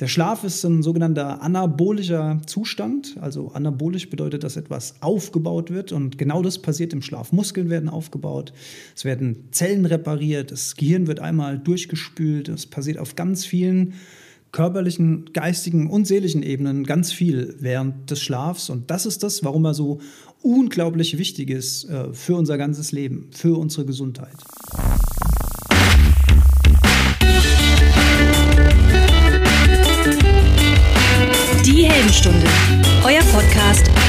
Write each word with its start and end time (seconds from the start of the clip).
Der 0.00 0.06
Schlaf 0.06 0.44
ist 0.44 0.62
ein 0.64 0.84
sogenannter 0.84 1.42
anabolischer 1.42 2.40
Zustand. 2.46 3.16
Also 3.20 3.48
anabolisch 3.48 4.08
bedeutet, 4.08 4.44
dass 4.44 4.56
etwas 4.56 4.94
aufgebaut 5.00 5.72
wird 5.72 5.90
und 5.90 6.18
genau 6.18 6.40
das 6.40 6.60
passiert 6.60 6.92
im 6.92 7.02
Schlaf. 7.02 7.32
Muskeln 7.32 7.68
werden 7.68 7.88
aufgebaut, 7.88 8.52
es 8.94 9.04
werden 9.04 9.48
Zellen 9.50 9.86
repariert, 9.86 10.52
das 10.52 10.76
Gehirn 10.76 11.08
wird 11.08 11.18
einmal 11.18 11.58
durchgespült. 11.58 12.48
Es 12.48 12.66
passiert 12.66 12.98
auf 12.98 13.16
ganz 13.16 13.44
vielen 13.44 13.94
körperlichen, 14.52 15.32
geistigen 15.32 15.90
und 15.90 16.06
seelischen 16.06 16.44
Ebenen 16.44 16.84
ganz 16.84 17.12
viel 17.12 17.56
während 17.58 18.08
des 18.08 18.22
Schlafs. 18.22 18.70
Und 18.70 18.92
das 18.92 19.04
ist 19.04 19.24
das, 19.24 19.42
warum 19.42 19.64
er 19.64 19.74
so 19.74 20.00
unglaublich 20.42 21.18
wichtig 21.18 21.50
ist 21.50 21.84
äh, 21.90 22.12
für 22.14 22.36
unser 22.36 22.56
ganzes 22.56 22.92
Leben, 22.92 23.28
für 23.32 23.58
unsere 23.58 23.84
Gesundheit. 23.84 24.36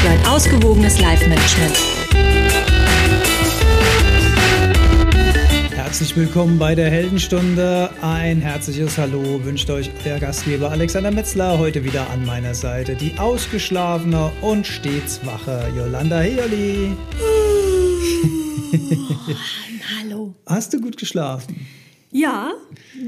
Ein 0.08 0.26
ausgewogenes 0.26 1.00
Life-Management. 1.02 1.78
Herzlich 5.76 6.16
willkommen 6.16 6.58
bei 6.58 6.74
der 6.74 6.90
Heldenstunde. 6.90 7.90
Ein 8.02 8.40
herzliches 8.40 8.98
Hallo 8.98 9.44
wünscht 9.44 9.70
euch 9.70 9.92
der 10.06 10.20
Gastgeber 10.20 10.72
Alexander 10.72 11.12
Metzler. 11.12 11.60
Heute 11.60 11.84
wieder 11.84 12.10
an 12.10 12.26
meiner 12.26 12.56
Seite 12.56 12.96
die 12.96 13.20
ausgeschlafene 13.20 14.32
und 14.42 14.66
stets 14.66 15.26
wache 15.26 15.68
Yolanda 15.76 16.22
Heerli. 16.22 16.94
Hallo. 20.00 20.34
Hast 20.46 20.74
du 20.74 20.80
gut 20.80 20.96
geschlafen? 20.96 21.68
Ja, 22.12 22.54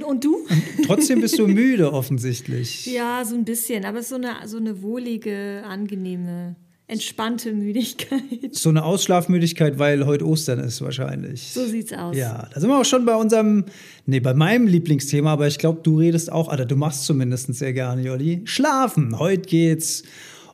und 0.05 0.23
du? 0.23 0.35
Und 0.35 0.85
trotzdem 0.85 1.21
bist 1.21 1.39
du 1.39 1.47
müde 1.47 1.93
offensichtlich. 1.93 2.85
Ja, 2.85 3.23
so 3.23 3.35
ein 3.35 3.45
bisschen, 3.45 3.85
aber 3.85 3.99
es 3.99 4.05
ist 4.05 4.09
so 4.09 4.15
eine, 4.15 4.35
so 4.45 4.57
eine 4.57 4.81
wohlige, 4.83 5.63
angenehme 5.65 6.55
entspannte 6.91 7.53
Müdigkeit. 7.53 8.19
So 8.51 8.69
eine 8.69 8.83
Ausschlafmüdigkeit, 8.83 9.79
weil 9.79 10.05
heute 10.05 10.27
Ostern 10.27 10.59
ist 10.59 10.81
wahrscheinlich. 10.81 11.41
So 11.53 11.65
sieht's 11.65 11.93
aus. 11.93 12.17
Ja, 12.17 12.49
da 12.53 12.59
sind 12.59 12.69
wir 12.69 12.77
auch 12.77 12.85
schon 12.85 13.05
bei 13.05 13.15
unserem, 13.15 13.63
nee, 14.05 14.19
bei 14.19 14.33
meinem 14.33 14.67
Lieblingsthema, 14.67 15.31
aber 15.31 15.47
ich 15.47 15.57
glaube, 15.57 15.79
du 15.83 15.99
redest 15.99 16.29
auch, 16.31 16.51
oder 16.51 16.65
du 16.65 16.75
machst 16.75 17.05
zumindest 17.05 17.53
sehr 17.55 17.71
gerne, 17.71 18.01
Jolli. 18.01 18.41
Schlafen. 18.43 19.17
Heute 19.17 19.43
geht's 19.43 20.03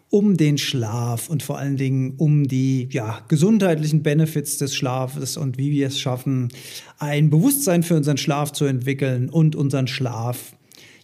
um 0.10 0.38
den 0.38 0.60
Schlaf 0.60 1.28
und 1.28 1.42
vor 1.42 1.58
allen 1.58 1.76
Dingen 1.76 2.14
um 2.18 2.48
die 2.48 2.88
ja, 2.92 3.20
gesundheitlichen 3.28 4.04
Benefits 4.04 4.58
des 4.58 4.76
Schlafes 4.76 5.38
und 5.38 5.58
wie 5.58 5.72
wir 5.72 5.88
es 5.88 6.00
schaffen, 6.00 6.50
ein 7.00 7.32
Bewusstsein 7.32 7.82
für 7.82 7.96
unseren 7.96 8.18
Schlaf 8.18 8.52
zu 8.52 8.66
entwickeln 8.66 9.30
und 9.30 9.56
unseren 9.56 9.88
Schlaf 9.88 10.54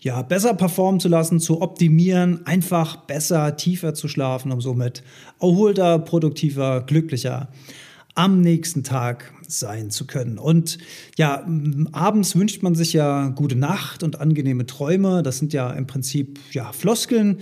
ja, 0.04 0.22
besser 0.22 0.54
performen 0.54 1.00
zu 1.00 1.08
lassen, 1.08 1.40
zu 1.40 1.62
optimieren, 1.62 2.46
einfach 2.46 2.98
besser, 2.98 3.56
tiefer 3.56 3.94
zu 3.94 4.10
schlafen, 4.10 4.52
um 4.52 4.60
somit 4.60 5.02
erholter, 5.40 5.98
produktiver, 5.98 6.82
glücklicher 6.82 7.50
am 8.16 8.42
nächsten 8.42 8.84
Tag 8.84 9.34
sein 9.48 9.90
zu 9.90 10.06
können. 10.06 10.38
Und 10.38 10.78
ja, 11.18 11.48
abends 11.94 12.36
wünscht 12.36 12.62
man 12.62 12.76
sich 12.76 12.94
ja 12.94 13.30
gute 13.30 13.56
Nacht 13.56 14.04
und 14.04 14.20
angenehme 14.20 14.66
Träume. 14.66 15.24
Das 15.24 15.40
sind 15.40 15.54
ja 15.54 15.72
im 15.72 15.88
Prinzip 15.88 16.38
ja 16.52 16.72
Floskeln, 16.74 17.40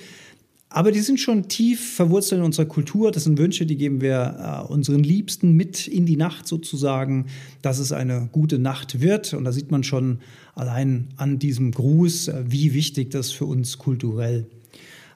aber 0.74 0.94
die 0.94 1.02
sind 1.02 1.20
schon 1.20 1.50
tief 1.50 1.96
verwurzelt 1.96 2.40
in 2.40 2.46
unserer 2.46 2.66
Kultur. 2.66 3.12
Das 3.12 3.26
sind 3.26 3.38
Wünsche, 3.38 3.66
die 3.66 3.76
geben 3.76 4.00
wir 4.00 4.64
äh, 4.70 4.72
unseren 4.72 5.04
Liebsten 5.04 5.52
mit 5.52 5.86
in 5.88 6.06
die 6.06 6.16
Nacht 6.16 6.48
sozusagen, 6.48 7.26
dass 7.62 7.78
es 7.78 7.92
eine 7.92 8.30
gute 8.32 8.58
Nacht 8.58 9.02
wird. 9.02 9.34
Und 9.34 9.44
da 9.44 9.52
sieht 9.52 9.70
man 9.70 9.84
schon 9.84 10.20
allein 10.56 11.10
an 11.18 11.40
diesem 11.40 11.72
Gruß, 11.72 12.30
äh, 12.30 12.44
wie 12.48 12.74
wichtig 12.74 13.12
das 13.12 13.32
für 13.32 13.46
uns 13.46 13.80
kulturell 13.80 14.46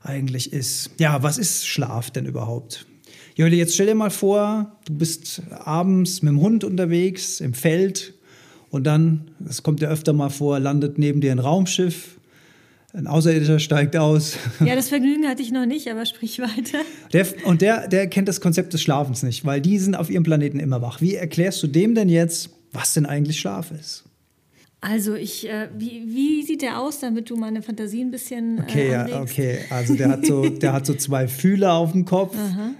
eigentlich 0.04 0.52
ist. 0.52 0.92
Ja, 1.00 1.24
was 1.24 1.38
ist 1.38 1.66
Schlaf 1.66 2.12
denn 2.12 2.26
überhaupt? 2.26 2.86
Jöli, 3.36 3.58
jetzt 3.58 3.76
stell 3.76 3.88
dir 3.88 3.96
mal 3.96 4.12
vor, 4.12 4.76
du 4.86 4.94
bist 4.94 5.42
abends 5.52 6.22
mit 6.22 6.32
dem 6.32 6.42
Hund 6.42 6.66
unterwegs 6.66 7.40
im 7.40 7.54
Feld 7.54 8.14
und 8.72 8.84
dann, 8.84 9.32
das 9.40 9.64
kommt 9.64 9.80
ja 9.80 9.88
öfter 9.88 10.12
mal 10.12 10.30
vor, 10.30 10.60
landet 10.60 11.00
neben 11.00 11.22
dir 11.22 11.32
ein 11.32 11.40
Raumschiff 11.40 12.16
ein 12.96 13.08
Außerirdischer 13.08 13.60
steigt 13.60 13.98
aus. 13.98 14.38
Ja, 14.64 14.76
das 14.76 14.90
Vergnügen 14.90 15.28
hatte 15.28 15.42
ich 15.42 15.52
noch 15.52 15.66
nicht, 15.66 15.90
aber 15.90 16.06
sprich 16.06 16.40
weiter. 16.40 16.80
Der, 17.14 17.28
und 17.46 17.62
der, 17.62 17.88
der 17.88 18.08
kennt 18.08 18.28
das 18.28 18.40
Konzept 18.40 18.74
des 18.74 18.82
Schlafens 18.82 19.24
nicht, 19.24 19.46
weil 19.46 19.62
die 19.62 19.78
sind 19.80 19.96
auf 19.96 20.10
ihrem 20.10 20.24
Planeten 20.24 20.60
immer 20.60 20.82
wach. 20.82 21.02
Wie 21.02 21.16
erklärst 21.16 21.62
du 21.62 21.68
dem 21.68 21.96
denn 21.96 22.10
jetzt, 22.10 22.52
was 22.72 22.94
denn 22.94 23.06
eigentlich 23.06 23.40
Schlaf 23.40 23.72
ist? 23.72 24.06
Also 24.82 25.16
ich, 25.16 25.50
äh, 25.50 25.68
wie, 25.78 26.04
wie 26.06 26.44
sieht 26.44 26.62
der 26.62 26.80
aus, 26.80 27.00
damit 27.00 27.30
du 27.30 27.36
meine 27.36 27.64
Fantasie 27.64 28.02
ein 28.02 28.12
bisschen 28.12 28.60
äh, 28.60 28.62
Okay, 28.62 28.92
ja, 28.92 29.22
okay. 29.22 29.58
Also 29.72 29.96
der 29.96 30.10
hat 30.10 30.26
so, 30.26 30.48
der 30.48 30.74
hat 30.74 30.86
so 30.86 30.94
zwei 30.94 31.28
Fühler 31.28 31.74
auf 31.74 31.92
dem 31.92 32.06
Kopf, 32.06 32.36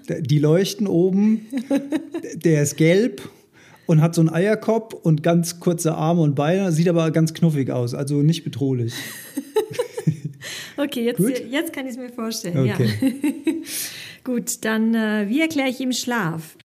die 0.08 0.38
leuchten 0.38 0.88
oben. 0.88 1.48
Der 2.36 2.62
ist 2.62 2.78
gelb 2.78 3.28
und 3.88 4.02
hat 4.02 4.14
so 4.16 4.22
einen 4.22 4.30
Eierkopf 4.30 4.94
und 4.94 5.24
ganz 5.24 5.60
kurze 5.60 5.96
Arme 5.96 6.22
und 6.22 6.36
Beine, 6.36 6.72
sieht 6.72 6.88
aber 6.88 7.10
ganz 7.12 7.34
knuffig 7.34 7.72
aus, 7.72 7.94
also 7.94 8.22
nicht 8.22 8.44
bedrohlich. 8.44 8.94
Okay, 10.78 11.04
jetzt, 11.04 11.20
jetzt 11.20 11.74
kann 11.74 11.86
ich 11.86 11.92
es 11.92 11.98
mir 11.98 12.10
vorstellen. 12.10 12.72
Okay. 12.72 12.90
Ja. 13.06 13.54
Gut, 14.24 14.66
dann 14.66 14.94
äh, 14.94 15.30
wie 15.30 15.42
erkläre 15.42 15.70
ich 15.70 15.80
ihm 15.80 15.92
Schlaf? 15.92 16.58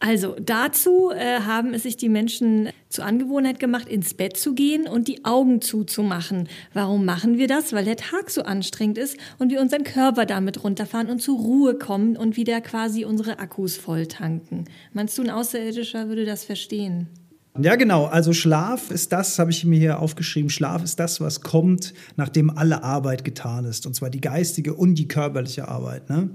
Also 0.00 0.36
dazu 0.38 1.10
äh, 1.12 1.40
haben 1.40 1.72
es 1.72 1.84
sich 1.84 1.96
die 1.96 2.10
Menschen 2.10 2.68
zur 2.90 3.06
Angewohnheit 3.06 3.58
gemacht, 3.58 3.88
ins 3.88 4.12
Bett 4.12 4.36
zu 4.36 4.54
gehen 4.54 4.86
und 4.86 5.08
die 5.08 5.24
Augen 5.24 5.62
zuzumachen. 5.62 6.48
Warum 6.74 7.06
machen 7.06 7.38
wir 7.38 7.48
das? 7.48 7.72
Weil 7.72 7.86
der 7.86 7.96
Tag 7.96 8.28
so 8.28 8.42
anstrengend 8.42 8.98
ist 8.98 9.16
und 9.38 9.50
wir 9.50 9.62
unseren 9.62 9.84
Körper 9.84 10.26
damit 10.26 10.62
runterfahren 10.62 11.08
und 11.08 11.20
zur 11.20 11.38
Ruhe 11.38 11.78
kommen 11.78 12.18
und 12.18 12.36
wieder 12.36 12.60
quasi 12.60 13.06
unsere 13.06 13.38
Akkus 13.38 13.78
voll 13.78 14.06
tanken. 14.06 14.66
Meinst 14.92 15.16
du, 15.16 15.22
ein 15.22 15.30
Außerirdischer 15.30 16.08
würde 16.08 16.26
das 16.26 16.44
verstehen? 16.44 17.08
Ja, 17.56 17.76
genau. 17.76 18.06
Also 18.06 18.32
Schlaf 18.32 18.90
ist 18.90 19.12
das, 19.12 19.38
habe 19.38 19.52
ich 19.52 19.64
mir 19.64 19.78
hier 19.78 20.00
aufgeschrieben, 20.00 20.50
Schlaf 20.50 20.82
ist 20.82 20.98
das, 20.98 21.20
was 21.20 21.40
kommt, 21.40 21.94
nachdem 22.16 22.50
alle 22.50 22.82
Arbeit 22.82 23.22
getan 23.22 23.64
ist. 23.64 23.86
Und 23.86 23.94
zwar 23.94 24.10
die 24.10 24.20
geistige 24.20 24.74
und 24.74 24.96
die 24.96 25.06
körperliche 25.06 25.68
Arbeit. 25.68 26.10
Ne? 26.10 26.30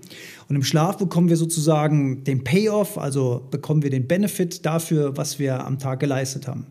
Und 0.47 0.55
im 0.55 0.63
Schlaf 0.63 0.97
bekommen 0.97 1.27
wir 1.27 1.35
sozusagen 1.35 2.23
den 2.23 2.45
Payoff, 2.45 2.97
also 2.97 3.45
bekommen 3.51 3.83
wir 3.83 3.89
den 3.89 4.07
Benefit 4.07 4.65
dafür, 4.65 5.17
was 5.17 5.39
wir 5.39 5.65
am 5.65 5.77
Tag 5.77 5.99
geleistet 5.99 6.47
haben. 6.47 6.67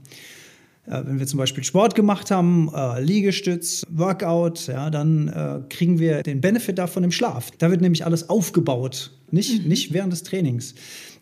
Äh, 0.86 1.03
wenn 1.04 1.19
wir 1.19 1.26
zum 1.26 1.36
Beispiel 1.36 1.62
Sport 1.62 1.94
gemacht 1.94 2.30
haben, 2.30 2.70
äh, 2.75 3.03
Liegestütz, 3.03 3.84
Workout, 3.91 4.66
ja, 4.66 4.88
dann 4.88 5.28
äh, 5.28 5.60
kriegen 5.69 5.98
wir 5.98 6.22
den 6.22 6.41
Benefit 6.41 6.78
davon 6.78 7.04
im 7.04 7.10
Schlaf. 7.10 7.50
Da 7.59 7.70
wird 7.70 7.82
nämlich 7.82 8.06
alles 8.06 8.30
aufgebaut, 8.30 9.12
nicht, 9.33 9.62
mhm. 9.62 9.69
nicht 9.69 9.93
während 9.93 10.12
des 10.12 10.22
Trainings. 10.22 10.75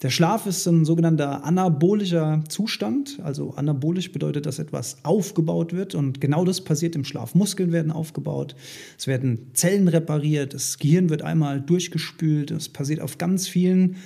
Der 0.02 0.10
Schlaf 0.10 0.46
ist 0.46 0.66
ein 0.66 0.84
sogenannter 0.84 1.44
anabolischer 1.44 2.42
Zustand. 2.48 3.18
Also 3.22 3.54
anabolisch 3.54 4.12
bedeutet, 4.12 4.46
dass 4.46 4.58
etwas 4.58 4.98
aufgebaut 5.04 5.72
wird 5.72 5.94
und 5.94 6.20
genau 6.20 6.44
das 6.44 6.60
passiert 6.60 6.94
im 6.96 7.04
Schlaf. 7.04 7.34
Muskeln 7.34 7.72
werden 7.72 7.90
aufgebaut, 7.90 8.54
es 8.98 9.06
werden 9.06 9.50
Zellen 9.54 9.88
repariert, 9.88 10.54
das 10.54 10.78
Gehirn 10.78 11.08
wird 11.10 11.22
einmal 11.22 11.60
durchgespült. 11.60 12.50
Es 12.50 12.68
passiert 12.68 13.00
auf 13.00 13.18
ganz 13.18 13.48
vielen 13.48 13.96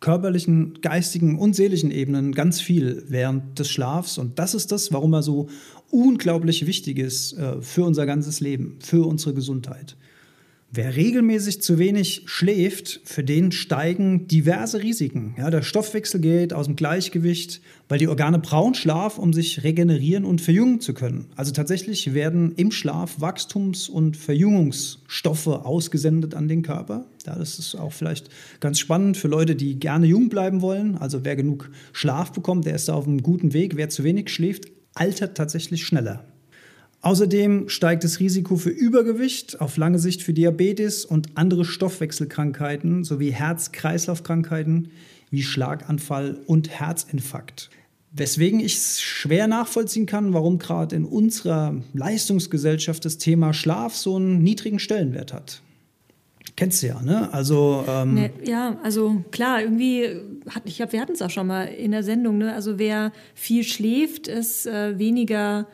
körperlichen, 0.00 0.80
geistigen 0.80 1.38
und 1.38 1.54
seelischen 1.54 1.90
Ebenen 1.90 2.32
ganz 2.32 2.60
viel 2.60 3.04
während 3.08 3.58
des 3.58 3.70
Schlafs. 3.70 4.18
Und 4.18 4.38
das 4.38 4.54
ist 4.54 4.72
das, 4.72 4.92
warum 4.92 5.14
er 5.14 5.22
so 5.22 5.48
unglaublich 5.90 6.66
wichtig 6.66 6.98
ist 6.98 7.34
äh, 7.34 7.60
für 7.62 7.84
unser 7.84 8.04
ganzes 8.04 8.40
Leben, 8.40 8.78
für 8.80 9.06
unsere 9.06 9.34
Gesundheit. 9.34 9.96
Wer 10.74 10.96
regelmäßig 10.96 11.60
zu 11.60 11.76
wenig 11.76 12.22
schläft, 12.24 13.02
für 13.04 13.22
den 13.22 13.52
steigen 13.52 14.26
diverse 14.26 14.82
Risiken. 14.82 15.34
Ja, 15.36 15.50
der 15.50 15.60
Stoffwechsel 15.60 16.18
geht 16.18 16.54
aus 16.54 16.64
dem 16.64 16.76
Gleichgewicht, 16.76 17.60
weil 17.90 17.98
die 17.98 18.08
Organe 18.08 18.38
brauchen 18.38 18.72
Schlaf, 18.72 19.18
um 19.18 19.34
sich 19.34 19.64
regenerieren 19.64 20.24
und 20.24 20.40
verjüngen 20.40 20.80
zu 20.80 20.94
können. 20.94 21.26
Also 21.36 21.52
tatsächlich 21.52 22.14
werden 22.14 22.54
im 22.56 22.70
Schlaf 22.70 23.20
Wachstums- 23.20 23.90
und 23.90 24.16
Verjüngungsstoffe 24.16 25.46
ausgesendet 25.46 26.34
an 26.34 26.48
den 26.48 26.62
Körper. 26.62 27.04
Ja, 27.26 27.36
das 27.36 27.58
ist 27.58 27.74
auch 27.74 27.92
vielleicht 27.92 28.30
ganz 28.60 28.78
spannend 28.78 29.18
für 29.18 29.28
Leute, 29.28 29.54
die 29.54 29.78
gerne 29.78 30.06
jung 30.06 30.30
bleiben 30.30 30.62
wollen. 30.62 30.96
Also 30.96 31.22
wer 31.22 31.36
genug 31.36 31.70
Schlaf 31.92 32.32
bekommt, 32.32 32.64
der 32.64 32.76
ist 32.76 32.88
da 32.88 32.94
auf 32.94 33.06
einem 33.06 33.22
guten 33.22 33.52
Weg. 33.52 33.76
Wer 33.76 33.90
zu 33.90 34.04
wenig 34.04 34.30
schläft, 34.30 34.72
altert 34.94 35.36
tatsächlich 35.36 35.84
schneller. 35.84 36.31
Außerdem 37.02 37.68
steigt 37.68 38.04
das 38.04 38.20
Risiko 38.20 38.56
für 38.56 38.70
Übergewicht, 38.70 39.60
auf 39.60 39.76
lange 39.76 39.98
Sicht 39.98 40.22
für 40.22 40.32
Diabetes 40.32 41.04
und 41.04 41.30
andere 41.34 41.64
Stoffwechselkrankheiten 41.64 43.02
sowie 43.02 43.30
Herz-Kreislauf-Krankheiten 43.30 44.90
wie 45.30 45.42
Schlaganfall 45.42 46.38
und 46.46 46.70
Herzinfarkt. 46.70 47.70
Weswegen 48.12 48.60
ich 48.60 48.76
es 48.76 49.00
schwer 49.00 49.48
nachvollziehen 49.48 50.06
kann, 50.06 50.32
warum 50.32 50.58
gerade 50.58 50.94
in 50.94 51.04
unserer 51.04 51.74
Leistungsgesellschaft 51.92 53.04
das 53.04 53.18
Thema 53.18 53.52
Schlaf 53.52 53.96
so 53.96 54.16
einen 54.16 54.42
niedrigen 54.42 54.78
Stellenwert 54.78 55.32
hat. 55.32 55.60
Kennst 56.54 56.82
du 56.82 56.88
ja, 56.88 57.00
ne? 57.02 57.32
Also 57.32 57.84
ähm 57.88 58.14
ne, 58.14 58.30
ja, 58.44 58.78
also 58.82 59.24
klar, 59.30 59.62
irgendwie 59.62 60.20
hat 60.50 60.62
ich 60.66 60.76
glaube, 60.76 60.92
wir 60.92 61.00
hatten 61.00 61.12
es 61.12 61.22
auch 61.22 61.30
schon 61.30 61.46
mal 61.46 61.64
in 61.64 61.92
der 61.92 62.02
Sendung, 62.02 62.38
ne? 62.38 62.52
Also 62.52 62.78
wer 62.78 63.10
viel 63.34 63.64
schläft, 63.64 64.28
ist 64.28 64.66
äh, 64.66 64.98
weniger 64.98 65.66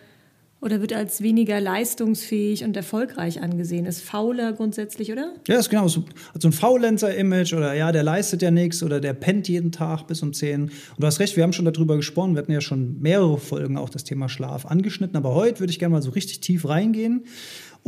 Oder 0.61 0.81
wird 0.81 0.93
als 0.93 1.23
weniger 1.23 1.61
leistungsfähig 1.61 2.65
und 2.65 2.77
erfolgreich 2.77 3.41
angesehen? 3.41 3.87
Ist 3.87 4.03
fauler 4.03 4.53
grundsätzlich, 4.53 5.13
oder? 5.13 5.35
Ja, 5.47 5.57
ist 5.59 5.71
genau 5.71 5.87
so. 5.87 6.05
Hat 6.35 6.43
so 6.43 6.49
ein 6.49 6.53
Faulenzer-Image 6.53 7.55
oder 7.55 7.75
ja, 7.75 7.93
der 7.93 8.03
leistet 8.03 8.43
ja 8.43 8.51
nichts 8.51 8.83
oder 8.83 9.01
der 9.01 9.13
pennt 9.13 9.49
jeden 9.49 9.71
Tag 9.71 10.09
bis 10.09 10.21
um 10.21 10.33
10. 10.33 10.63
Und 10.63 10.73
du 10.99 11.07
hast 11.07 11.21
recht, 11.21 11.37
wir 11.37 11.45
haben 11.45 11.53
schon 11.53 11.65
darüber 11.65 11.97
gesprochen. 11.97 12.35
Wir 12.35 12.43
hatten 12.43 12.51
ja 12.51 12.61
schon 12.61 12.99
mehrere 13.01 13.39
Folgen 13.39 13.77
auch 13.77 13.89
das 13.89 14.03
Thema 14.03 14.29
Schlaf 14.29 14.67
angeschnitten. 14.67 15.17
Aber 15.17 15.33
heute 15.33 15.61
würde 15.61 15.71
ich 15.71 15.79
gerne 15.79 15.93
mal 15.93 16.03
so 16.03 16.11
richtig 16.11 16.41
tief 16.41 16.69
reingehen. 16.69 17.25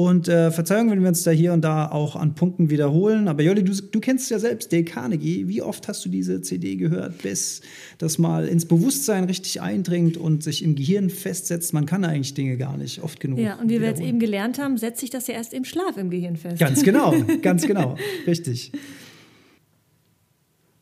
Und 0.00 0.28
äh, 0.28 0.50
Verzeihung, 0.50 0.90
wenn 0.90 1.02
wir 1.02 1.08
uns 1.08 1.24
da 1.24 1.30
hier 1.30 1.52
und 1.52 1.60
da 1.60 1.90
auch 1.90 2.16
an 2.16 2.34
Punkten 2.34 2.70
wiederholen. 2.70 3.28
Aber 3.28 3.42
Jolli, 3.42 3.62
du, 3.62 3.74
du 3.74 4.00
kennst 4.00 4.30
ja 4.30 4.38
selbst 4.38 4.72
Dale 4.72 4.84
Carnegie. 4.84 5.46
Wie 5.46 5.60
oft 5.60 5.88
hast 5.88 6.02
du 6.06 6.08
diese 6.08 6.40
CD 6.40 6.76
gehört, 6.76 7.20
bis 7.20 7.60
das 7.98 8.16
mal 8.16 8.48
ins 8.48 8.64
Bewusstsein 8.64 9.24
richtig 9.24 9.60
eindringt 9.60 10.16
und 10.16 10.42
sich 10.42 10.64
im 10.64 10.74
Gehirn 10.74 11.10
festsetzt? 11.10 11.74
Man 11.74 11.84
kann 11.84 12.02
eigentlich 12.06 12.32
Dinge 12.32 12.56
gar 12.56 12.78
nicht 12.78 13.02
oft 13.02 13.20
genug. 13.20 13.40
Ja, 13.40 13.56
und 13.56 13.68
wie 13.68 13.78
wir 13.78 13.88
jetzt 13.88 14.00
eben 14.00 14.18
gelernt 14.20 14.58
haben, 14.58 14.78
setzt 14.78 15.00
sich 15.00 15.10
das 15.10 15.26
ja 15.26 15.34
erst 15.34 15.52
im 15.52 15.66
Schlaf 15.66 15.98
im 15.98 16.08
Gehirn 16.08 16.36
fest. 16.36 16.58
Ganz 16.58 16.82
genau, 16.82 17.14
ganz 17.42 17.66
genau. 17.66 17.98
Richtig. 18.26 18.72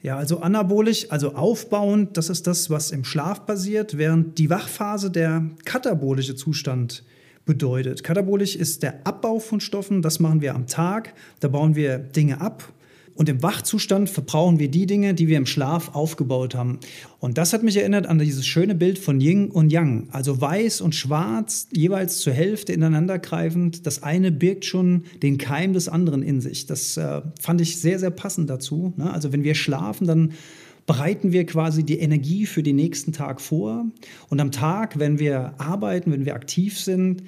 Ja, 0.00 0.16
also 0.16 0.38
anabolisch, 0.38 1.10
also 1.10 1.34
aufbauend, 1.34 2.16
das 2.16 2.30
ist 2.30 2.46
das, 2.46 2.70
was 2.70 2.92
im 2.92 3.02
Schlaf 3.02 3.46
passiert, 3.46 3.98
während 3.98 4.38
die 4.38 4.48
Wachphase 4.48 5.10
der 5.10 5.44
katabolische 5.64 6.36
Zustand 6.36 7.02
bedeutet. 7.48 8.04
Katabolisch 8.04 8.54
ist 8.54 8.84
der 8.84 9.04
Abbau 9.04 9.40
von 9.40 9.58
Stoffen, 9.58 10.02
das 10.02 10.20
machen 10.20 10.42
wir 10.42 10.54
am 10.54 10.68
Tag, 10.68 11.14
da 11.40 11.48
bauen 11.48 11.74
wir 11.74 11.98
Dinge 11.98 12.40
ab. 12.40 12.72
Und 13.14 13.28
im 13.28 13.42
Wachzustand 13.42 14.08
verbrauchen 14.08 14.60
wir 14.60 14.70
die 14.70 14.86
Dinge, 14.86 15.12
die 15.12 15.26
wir 15.26 15.38
im 15.38 15.46
Schlaf 15.46 15.92
aufgebaut 15.96 16.54
haben. 16.54 16.78
Und 17.18 17.36
das 17.36 17.52
hat 17.52 17.64
mich 17.64 17.76
erinnert 17.76 18.06
an 18.06 18.20
dieses 18.20 18.46
schöne 18.46 18.76
Bild 18.76 18.96
von 18.96 19.20
Yin 19.20 19.50
und 19.50 19.72
Yang. 19.72 20.06
Also 20.12 20.40
weiß 20.40 20.80
und 20.80 20.94
schwarz, 20.94 21.66
jeweils 21.72 22.18
zur 22.18 22.32
Hälfte 22.32 22.72
ineinandergreifend. 22.72 23.88
Das 23.88 24.04
eine 24.04 24.30
birgt 24.30 24.66
schon 24.66 25.02
den 25.20 25.36
Keim 25.36 25.72
des 25.72 25.88
anderen 25.88 26.22
in 26.22 26.40
sich. 26.40 26.66
Das 26.66 26.96
äh, 26.96 27.22
fand 27.40 27.60
ich 27.60 27.80
sehr, 27.80 27.98
sehr 27.98 28.10
passend 28.10 28.50
dazu. 28.50 28.92
Ne? 28.96 29.12
Also 29.12 29.32
wenn 29.32 29.42
wir 29.42 29.56
schlafen, 29.56 30.06
dann 30.06 30.34
bereiten 30.88 31.32
wir 31.32 31.44
quasi 31.44 31.84
die 31.84 32.00
Energie 32.00 32.46
für 32.46 32.64
den 32.64 32.74
nächsten 32.74 33.12
Tag 33.12 33.40
vor. 33.40 33.84
Und 34.30 34.40
am 34.40 34.50
Tag, 34.50 34.98
wenn 34.98 35.20
wir 35.20 35.52
arbeiten, 35.58 36.10
wenn 36.10 36.24
wir 36.24 36.34
aktiv 36.34 36.80
sind, 36.80 37.22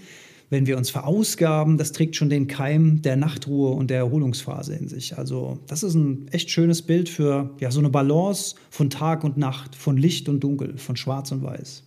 wenn 0.49 0.67
wir 0.67 0.79
uns 0.79 0.89
verausgaben, 0.89 1.77
das 1.77 1.93
trägt 1.93 2.17
schon 2.17 2.31
den 2.31 2.49
Keim 2.49 3.03
der 3.03 3.17
Nachtruhe 3.17 3.71
und 3.73 3.91
der 3.91 3.99
Erholungsphase 3.99 4.75
in 4.75 4.89
sich. 4.89 5.19
Also 5.19 5.59
das 5.67 5.83
ist 5.83 5.95
ein 5.95 6.27
echt 6.33 6.51
schönes 6.51 6.83
Bild 6.83 7.11
für 7.11 7.51
ja, 7.61 7.71
so 7.71 7.81
eine 7.81 7.91
Balance 7.91 8.57
von 8.71 8.89
Tag 8.89 9.25
und 9.25 9.37
Nacht, 9.37 9.77
von 9.77 9.99
Licht 9.99 10.29
und 10.31 10.41
Dunkel, 10.41 10.79
von 10.79 10.97
Schwarz 10.97 11.31
und 11.31 11.43
Weiß. 11.43 11.85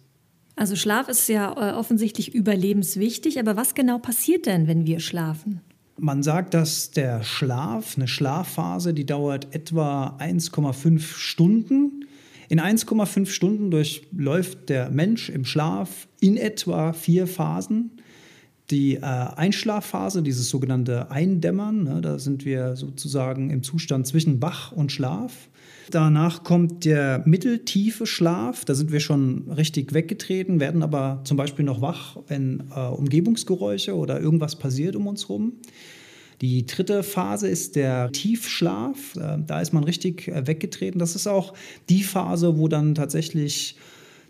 Also 0.56 0.76
Schlaf 0.76 1.10
ist 1.10 1.28
ja 1.28 1.72
äh, 1.72 1.74
offensichtlich 1.74 2.36
überlebenswichtig, 2.36 3.40
aber 3.40 3.58
was 3.58 3.74
genau 3.74 3.98
passiert 3.98 4.46
denn, 4.46 4.68
wenn 4.68 4.86
wir 4.86 5.00
schlafen? 5.00 5.62
Man 6.00 6.24
sagt, 6.24 6.54
dass 6.54 6.92
der 6.92 7.24
Schlaf, 7.24 7.96
eine 7.96 8.08
Schlafphase, 8.08 8.94
die 8.94 9.06
dauert 9.06 9.54
etwa 9.54 10.18
1,5 10.20 11.00
Stunden. 11.02 12.06
In 12.50 12.60
1,5 12.60 13.28
Stunden 13.28 13.70
durchläuft 13.70 14.70
der 14.70 14.90
Mensch 14.90 15.30
im 15.30 15.46
Schlaf 15.46 16.08
in 16.20 16.38
etwa 16.38 16.94
vier 16.94 17.28
Phasen. 17.28 17.92
Die 18.72 18.96
äh, 18.96 19.02
Einschlafphase, 19.02 20.24
dieses 20.24 20.50
sogenannte 20.50 21.12
Eindämmern, 21.12 21.84
ne, 21.84 22.02
da 22.02 22.18
sind 22.18 22.44
wir 22.44 22.76
sozusagen 22.76 23.50
im 23.50 23.62
Zustand 23.62 24.08
zwischen 24.08 24.42
Wach 24.42 24.72
und 24.72 24.92
Schlaf. 24.92 25.50
Danach 25.92 26.44
kommt 26.44 26.86
der 26.86 27.24
mitteltiefe 27.26 28.06
Schlaf. 28.06 28.66
Da 28.66 28.74
sind 28.74 28.92
wir 28.92 29.00
schon 29.00 29.52
richtig 29.52 29.94
weggetreten, 29.94 30.60
werden 30.60 30.82
aber 30.82 31.22
zum 31.24 31.38
Beispiel 31.38 31.66
noch 31.66 31.82
wach, 31.82 32.18
wenn 32.28 32.64
äh, 32.76 32.80
Umgebungsgeräusche 32.80 33.96
oder 33.96 34.20
irgendwas 34.20 34.56
passiert 34.56 34.96
um 34.96 35.08
uns 35.08 35.28
herum. 35.28 35.54
Die 36.42 36.66
dritte 36.66 37.04
Phase 37.04 37.48
ist 37.48 37.76
der 37.76 38.12
Tiefschlaf. 38.12 39.16
Äh, 39.16 39.38
da 39.46 39.62
ist 39.62 39.74
man 39.74 39.84
richtig 39.84 40.28
äh, 40.28 40.48
weggetreten. 40.48 41.00
Das 41.00 41.16
ist 41.16 41.28
auch 41.28 41.54
die 41.90 42.04
Phase, 42.04 42.58
wo 42.58 42.68
dann 42.68 42.96
tatsächlich 42.96 43.78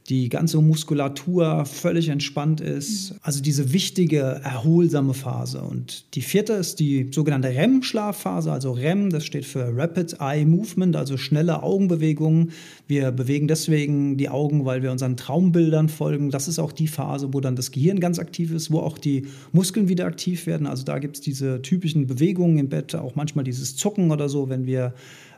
die 0.09 0.27
ganze 0.27 0.61
Muskulatur 0.61 1.65
völlig 1.65 2.09
entspannt 2.09 2.59
ist. 2.59 3.11
Mhm. 3.11 3.17
Also 3.21 3.41
diese 3.41 3.71
wichtige, 3.71 4.41
erholsame 4.43 5.13
Phase. 5.13 5.61
Und 5.61 6.13
die 6.15 6.21
vierte 6.21 6.53
ist 6.53 6.79
die 6.79 7.09
sogenannte 7.11 7.49
REM-Schlafphase. 7.49 8.51
Also 8.51 8.73
REM, 8.73 9.09
das 9.09 9.25
steht 9.25 9.45
für 9.45 9.75
Rapid 9.75 10.17
Eye 10.19 10.45
Movement, 10.45 10.95
also 10.95 11.15
schnelle 11.15 11.63
Augenbewegungen. 11.63 12.51
Wir 12.87 13.11
bewegen 13.11 13.47
deswegen 13.47 14.17
die 14.17 14.27
Augen, 14.27 14.65
weil 14.65 14.83
wir 14.83 14.91
unseren 14.91 15.15
Traumbildern 15.15 15.87
folgen. 15.87 16.31
Das 16.31 16.49
ist 16.49 16.59
auch 16.59 16.73
die 16.73 16.87
Phase, 16.87 17.33
wo 17.33 17.39
dann 17.39 17.55
das 17.55 17.71
Gehirn 17.71 18.01
ganz 18.01 18.19
aktiv 18.19 18.51
ist, 18.51 18.71
wo 18.71 18.79
auch 18.79 18.97
die 18.97 19.27
Muskeln 19.53 19.87
wieder 19.87 20.05
aktiv 20.05 20.47
werden. 20.47 20.67
Also 20.67 20.83
da 20.83 20.99
gibt 20.99 21.15
es 21.15 21.21
diese 21.21 21.61
typischen 21.61 22.07
Bewegungen 22.07 22.57
im 22.57 22.67
Bett, 22.67 22.93
auch 22.93 23.15
manchmal 23.15 23.45
dieses 23.45 23.77
Zucken 23.77 24.11
oder 24.11 24.27
so, 24.27 24.49
wenn 24.49 24.65
wir 24.65 24.93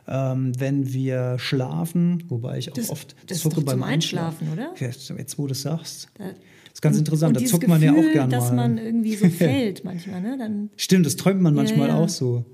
ähm, 0.08 0.52
wenn 0.58 0.92
wir 0.92 1.38
schlafen, 1.38 2.24
wobei 2.28 2.58
ich 2.58 2.70
auch 2.70 2.74
das, 2.74 2.90
oft 2.90 3.16
das 3.26 3.40
zucke 3.40 3.60
beim 3.60 3.82
Einschlafen, 3.82 4.52
oder? 4.52 4.72
Jetzt, 4.78 5.08
jetzt, 5.08 5.38
wo 5.38 5.46
du 5.46 5.52
es 5.52 5.62
sagst. 5.62 6.08
Da, 6.14 6.24
das 6.26 6.34
ist 6.74 6.82
ganz 6.82 6.98
interessant, 6.98 7.36
da 7.36 7.44
zuckt 7.44 7.66
man 7.66 7.80
Gefühl, 7.80 8.02
ja 8.02 8.08
auch 8.08 8.12
gerne 8.12 8.36
mal. 8.36 8.40
dass 8.40 8.52
man 8.52 8.78
irgendwie 8.78 9.16
so 9.16 9.28
fällt 9.30 9.84
manchmal, 9.84 10.20
ne? 10.20 10.36
Dann, 10.38 10.70
Stimmt, 10.76 11.06
das 11.06 11.16
träumt 11.16 11.40
man 11.40 11.54
manchmal 11.54 11.88
ja, 11.88 11.96
ja. 11.96 12.04
auch 12.04 12.08
so. 12.08 12.44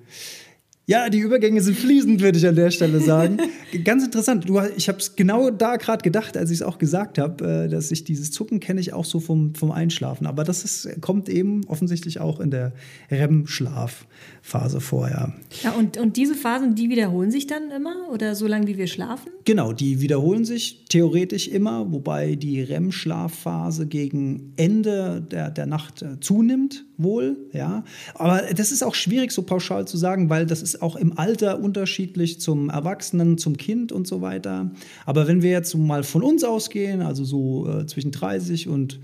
Ja, 0.86 1.08
die 1.08 1.20
Übergänge 1.20 1.60
sind 1.60 1.78
fließend, 1.78 2.20
würde 2.20 2.38
ich 2.38 2.46
an 2.46 2.56
der 2.56 2.72
Stelle 2.72 2.98
sagen. 3.00 3.38
Ganz 3.84 4.04
interessant. 4.04 4.48
Du, 4.48 4.60
ich 4.76 4.88
habe 4.88 4.98
es 4.98 5.14
genau 5.14 5.50
da 5.50 5.76
gerade 5.76 6.02
gedacht, 6.02 6.36
als 6.36 6.50
ich 6.50 6.58
es 6.58 6.62
auch 6.62 6.78
gesagt 6.78 7.18
habe, 7.18 7.66
äh, 7.66 7.68
dass 7.68 7.92
ich 7.92 8.02
dieses 8.02 8.32
Zucken 8.32 8.58
kenne 8.58 8.80
ich 8.80 8.92
auch 8.92 9.04
so 9.04 9.20
vom, 9.20 9.54
vom 9.54 9.70
Einschlafen. 9.70 10.26
Aber 10.26 10.42
das 10.42 10.64
ist, 10.64 11.00
kommt 11.00 11.28
eben 11.28 11.64
offensichtlich 11.68 12.18
auch 12.18 12.40
in 12.40 12.50
der 12.50 12.72
REM-Schlafphase 13.12 14.80
vorher. 14.80 15.32
Ja, 15.62 15.70
und, 15.70 15.98
und 15.98 16.16
diese 16.16 16.34
Phasen, 16.34 16.74
die 16.74 16.90
wiederholen 16.90 17.30
sich 17.30 17.46
dann 17.46 17.70
immer 17.70 18.08
oder 18.12 18.34
so 18.34 18.48
lange 18.48 18.66
wie 18.66 18.76
wir 18.76 18.88
schlafen? 18.88 19.30
Genau, 19.44 19.72
die 19.72 20.00
wiederholen 20.00 20.44
sich 20.44 20.84
theoretisch 20.88 21.46
immer, 21.46 21.92
wobei 21.92 22.34
die 22.34 22.60
REM-Schlafphase 22.60 23.86
gegen 23.86 24.52
Ende 24.56 25.24
der, 25.30 25.50
der 25.50 25.66
Nacht 25.66 26.02
äh, 26.02 26.18
zunimmt, 26.18 26.84
wohl. 27.02 27.36
Ja. 27.52 27.84
Aber 28.14 28.42
das 28.54 28.72
ist 28.72 28.82
auch 28.82 28.94
schwierig 28.94 29.32
so 29.32 29.42
pauschal 29.42 29.86
zu 29.86 29.96
sagen, 29.96 30.30
weil 30.30 30.46
das 30.46 30.62
ist 30.62 30.82
auch 30.82 30.96
im 30.96 31.18
Alter 31.18 31.60
unterschiedlich 31.60 32.40
zum 32.40 32.70
Erwachsenen, 32.70 33.38
zum 33.38 33.56
Kind 33.56 33.92
und 33.92 34.06
so 34.06 34.20
weiter. 34.20 34.70
Aber 35.06 35.28
wenn 35.28 35.42
wir 35.42 35.50
jetzt 35.50 35.74
mal 35.74 36.02
von 36.02 36.22
uns 36.22 36.44
ausgehen, 36.44 37.02
also 37.02 37.24
so 37.24 37.68
äh, 37.68 37.86
zwischen 37.86 38.10
30 38.10 38.68
und 38.68 39.00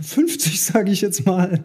50, 0.00 0.60
sage 0.62 0.92
ich 0.92 1.00
jetzt 1.00 1.26
mal, 1.26 1.62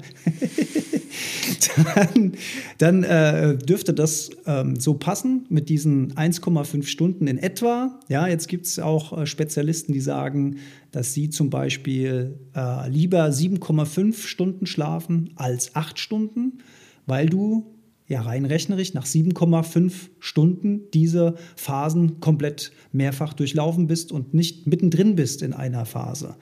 dann, 1.95 2.33
dann 2.77 3.03
äh, 3.03 3.57
dürfte 3.57 3.94
das 3.94 4.29
ähm, 4.45 4.80
so 4.80 4.95
passen 4.95 5.45
mit 5.49 5.69
diesen 5.69 6.13
1,5 6.13 6.85
Stunden 6.85 7.28
in 7.28 7.37
etwa. 7.37 7.99
Ja, 8.07 8.28
jetzt 8.28 8.47
gibt 8.47 8.66
es 8.66 8.80
auch 8.80 9.18
äh, 9.18 9.25
Spezialisten, 9.25 9.94
die 9.94 10.01
sagen, 10.01 10.57
dass 10.92 11.13
sie 11.13 11.30
zum 11.30 11.49
Beispiel 11.49 12.40
äh, 12.56 12.90
lieber 12.90 13.25
7,5 13.28 14.25
Stunden 14.25 14.66
schlafen 14.66 15.31
als 15.35 15.75
8 15.75 15.99
Stunden, 15.99 16.59
weil 17.06 17.28
du 17.28 17.75
ja 18.07 18.21
rein 18.21 18.45
rechnerisch 18.45 18.94
nach 18.94 19.06
7,5 19.06 19.94
Stunden 20.19 20.81
diese 20.94 21.35
Phasen 21.56 22.19
komplett 22.19 22.71
mehrfach 22.92 23.33
durchlaufen 23.33 23.87
bist 23.87 24.11
und 24.11 24.33
nicht 24.33 24.68
mittendrin 24.68 25.16
bist 25.16 25.42
in 25.42 25.54
einer 25.54 25.85
Phase, 25.85 26.35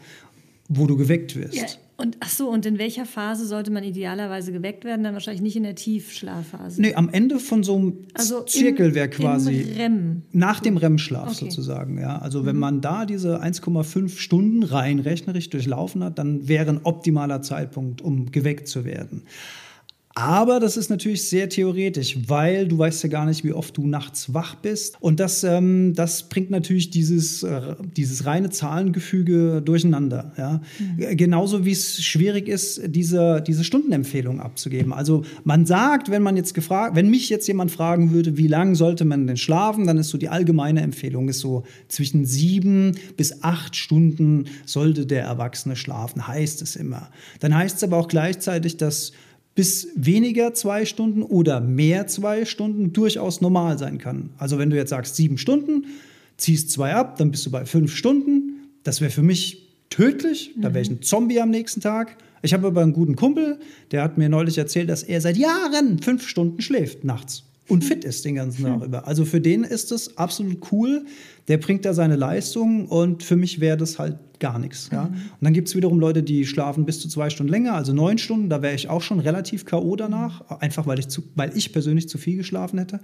wo 0.67 0.87
du 0.87 0.97
geweckt 0.97 1.35
wirst. 1.35 1.55
Ja, 1.55 1.65
und 1.95 2.17
ach 2.21 2.29
so, 2.29 2.49
und 2.49 2.65
in 2.65 2.79
welcher 2.79 3.05
Phase 3.05 3.45
sollte 3.45 3.69
man 3.69 3.83
idealerweise 3.83 4.51
geweckt 4.51 4.83
werden? 4.83 5.03
Dann 5.03 5.13
wahrscheinlich 5.13 5.43
nicht 5.43 5.55
in 5.55 5.63
der 5.63 5.75
Tiefschlafphase. 5.75 6.81
Nee, 6.81 6.95
am 6.95 7.09
Ende 7.09 7.39
von 7.39 7.63
so 7.63 7.75
einem 7.75 7.97
also 8.15 8.41
Zirkel 8.41 8.95
wäre 8.95 9.09
quasi 9.09 9.61
im 9.61 9.77
REM. 9.77 10.21
nach 10.31 10.59
dem 10.59 10.77
REM-Schlaf 10.77 11.27
okay. 11.27 11.45
sozusagen, 11.45 11.99
ja. 11.99 12.17
Also 12.17 12.41
mhm. 12.41 12.45
wenn 12.47 12.57
man 12.57 12.81
da 12.81 13.05
diese 13.05 13.43
1,5 13.43 14.17
Stunden 14.17 14.63
rein 14.63 14.99
rechnerisch 14.99 15.49
durchlaufen 15.51 16.03
hat, 16.03 16.17
dann 16.17 16.47
wäre 16.47 16.71
ein 16.71 16.81
optimaler 16.83 17.43
Zeitpunkt, 17.43 18.01
um 18.01 18.31
geweckt 18.31 18.67
zu 18.67 18.85
werden. 18.85 19.23
Aber 20.15 20.59
das 20.59 20.77
ist 20.77 20.91
natürlich 20.91 21.27
sehr 21.27 21.49
theoretisch, 21.49 22.17
weil 22.27 22.67
du 22.67 22.77
weißt 22.77 23.01
ja 23.03 23.09
gar 23.09 23.25
nicht, 23.25 23.43
wie 23.43 23.51
oft 23.51 23.75
du 23.77 23.87
nachts 23.87 24.31
wach 24.31 24.55
bist. 24.55 24.95
Und 24.99 25.19
das, 25.19 25.43
ähm, 25.43 25.93
das 25.95 26.29
bringt 26.29 26.51
natürlich 26.51 26.91
dieses, 26.91 27.41
äh, 27.41 27.75
dieses 27.97 28.25
reine 28.27 28.51
Zahlengefüge 28.51 29.63
durcheinander. 29.63 30.31
Ja? 30.37 30.61
Mhm. 30.77 31.17
Genauso 31.17 31.65
wie 31.65 31.71
es 31.71 32.03
schwierig 32.03 32.47
ist, 32.47 32.81
diese, 32.85 33.41
diese 33.45 33.63
Stundenempfehlung 33.63 34.39
abzugeben. 34.39 34.93
Also 34.93 35.23
man 35.45 35.65
sagt, 35.65 36.11
wenn 36.11 36.21
man 36.21 36.37
jetzt 36.37 36.53
gefragt, 36.53 36.95
wenn 36.95 37.09
mich 37.09 37.29
jetzt 37.29 37.47
jemand 37.47 37.71
fragen 37.71 38.11
würde, 38.11 38.37
wie 38.37 38.47
lange 38.47 38.75
sollte 38.75 39.05
man 39.05 39.25
denn 39.25 39.37
schlafen, 39.37 39.87
dann 39.87 39.97
ist 39.97 40.09
so 40.09 40.19
die 40.19 40.29
allgemeine 40.29 40.81
Empfehlung 40.81 41.27
ist 41.27 41.39
so 41.39 41.63
zwischen 41.87 42.25
sieben 42.25 42.97
bis 43.17 43.41
acht 43.41 43.75
Stunden 43.75 44.45
sollte 44.65 45.07
der 45.07 45.23
Erwachsene 45.23 45.75
schlafen, 45.75 46.27
heißt 46.27 46.61
es 46.61 46.75
immer. 46.75 47.09
Dann 47.39 47.55
heißt 47.55 47.77
es 47.77 47.83
aber 47.83 47.97
auch 47.97 48.07
gleichzeitig, 48.07 48.77
dass 48.77 49.13
bis 49.55 49.89
weniger 49.95 50.53
zwei 50.53 50.85
Stunden 50.85 51.21
oder 51.21 51.61
mehr 51.61 52.07
zwei 52.07 52.45
Stunden 52.45 52.93
durchaus 52.93 53.41
normal 53.41 53.77
sein 53.77 53.97
kann. 53.97 54.29
Also 54.37 54.57
wenn 54.57 54.69
du 54.69 54.75
jetzt 54.75 54.89
sagst 54.89 55.15
sieben 55.15 55.37
Stunden, 55.37 55.85
ziehst 56.37 56.71
zwei 56.71 56.93
ab, 56.93 57.17
dann 57.17 57.31
bist 57.31 57.45
du 57.45 57.51
bei 57.51 57.65
fünf 57.65 57.95
Stunden. 57.95 58.69
Das 58.83 58.99
wäre 58.99 59.11
für 59.11 59.21
mich 59.21 59.69
tödlich. 59.89 60.51
Da 60.57 60.73
wäre 60.73 60.81
ich 60.81 60.89
ein 60.89 61.01
Zombie 61.01 61.39
am 61.39 61.51
nächsten 61.51 61.81
Tag. 61.81 62.17
Ich 62.41 62.53
habe 62.53 62.67
aber 62.67 62.81
einen 62.81 62.93
guten 62.93 63.15
Kumpel, 63.15 63.59
der 63.91 64.03
hat 64.03 64.17
mir 64.17 64.27
neulich 64.27 64.57
erzählt, 64.57 64.89
dass 64.89 65.03
er 65.03 65.21
seit 65.21 65.37
Jahren 65.37 65.99
fünf 65.99 66.27
Stunden 66.27 66.61
schläft 66.61 67.03
nachts 67.03 67.43
und 67.69 67.83
fit 67.83 68.03
ist 68.03 68.25
den 68.25 68.35
ganzen 68.35 68.65
Tag 68.65 68.83
über. 68.83 69.07
Also 69.07 69.23
für 69.23 69.39
den 69.39 69.63
ist 69.63 69.91
es 69.91 70.17
absolut 70.17 70.71
cool. 70.71 71.05
Der 71.47 71.57
bringt 71.57 71.85
da 71.85 71.93
seine 71.93 72.15
Leistung 72.17 72.87
und 72.87 73.23
für 73.23 73.37
mich 73.37 73.59
wäre 73.61 73.77
das 73.77 73.99
halt 73.99 74.17
gar 74.39 74.59
nichts. 74.59 74.89
Ja? 74.91 75.05
Und 75.05 75.15
dann 75.39 75.53
gibt 75.53 75.69
es 75.69 75.75
wiederum 75.75 75.99
Leute, 75.99 76.23
die 76.23 76.45
schlafen 76.45 76.85
bis 76.85 76.99
zu 76.99 77.07
zwei 77.07 77.29
Stunden 77.29 77.51
länger, 77.51 77.73
also 77.73 77.93
neun 77.93 78.17
Stunden. 78.17 78.49
Da 78.49 78.61
wäre 78.61 78.75
ich 78.75 78.89
auch 78.89 79.01
schon 79.01 79.19
relativ 79.19 79.65
K.O. 79.65 79.95
danach, 79.95 80.41
einfach 80.59 80.85
weil 80.87 80.99
ich, 80.99 81.07
zu, 81.07 81.23
weil 81.35 81.55
ich 81.55 81.71
persönlich 81.71 82.09
zu 82.09 82.17
viel 82.17 82.35
geschlafen 82.35 82.79
hätte. 82.79 82.99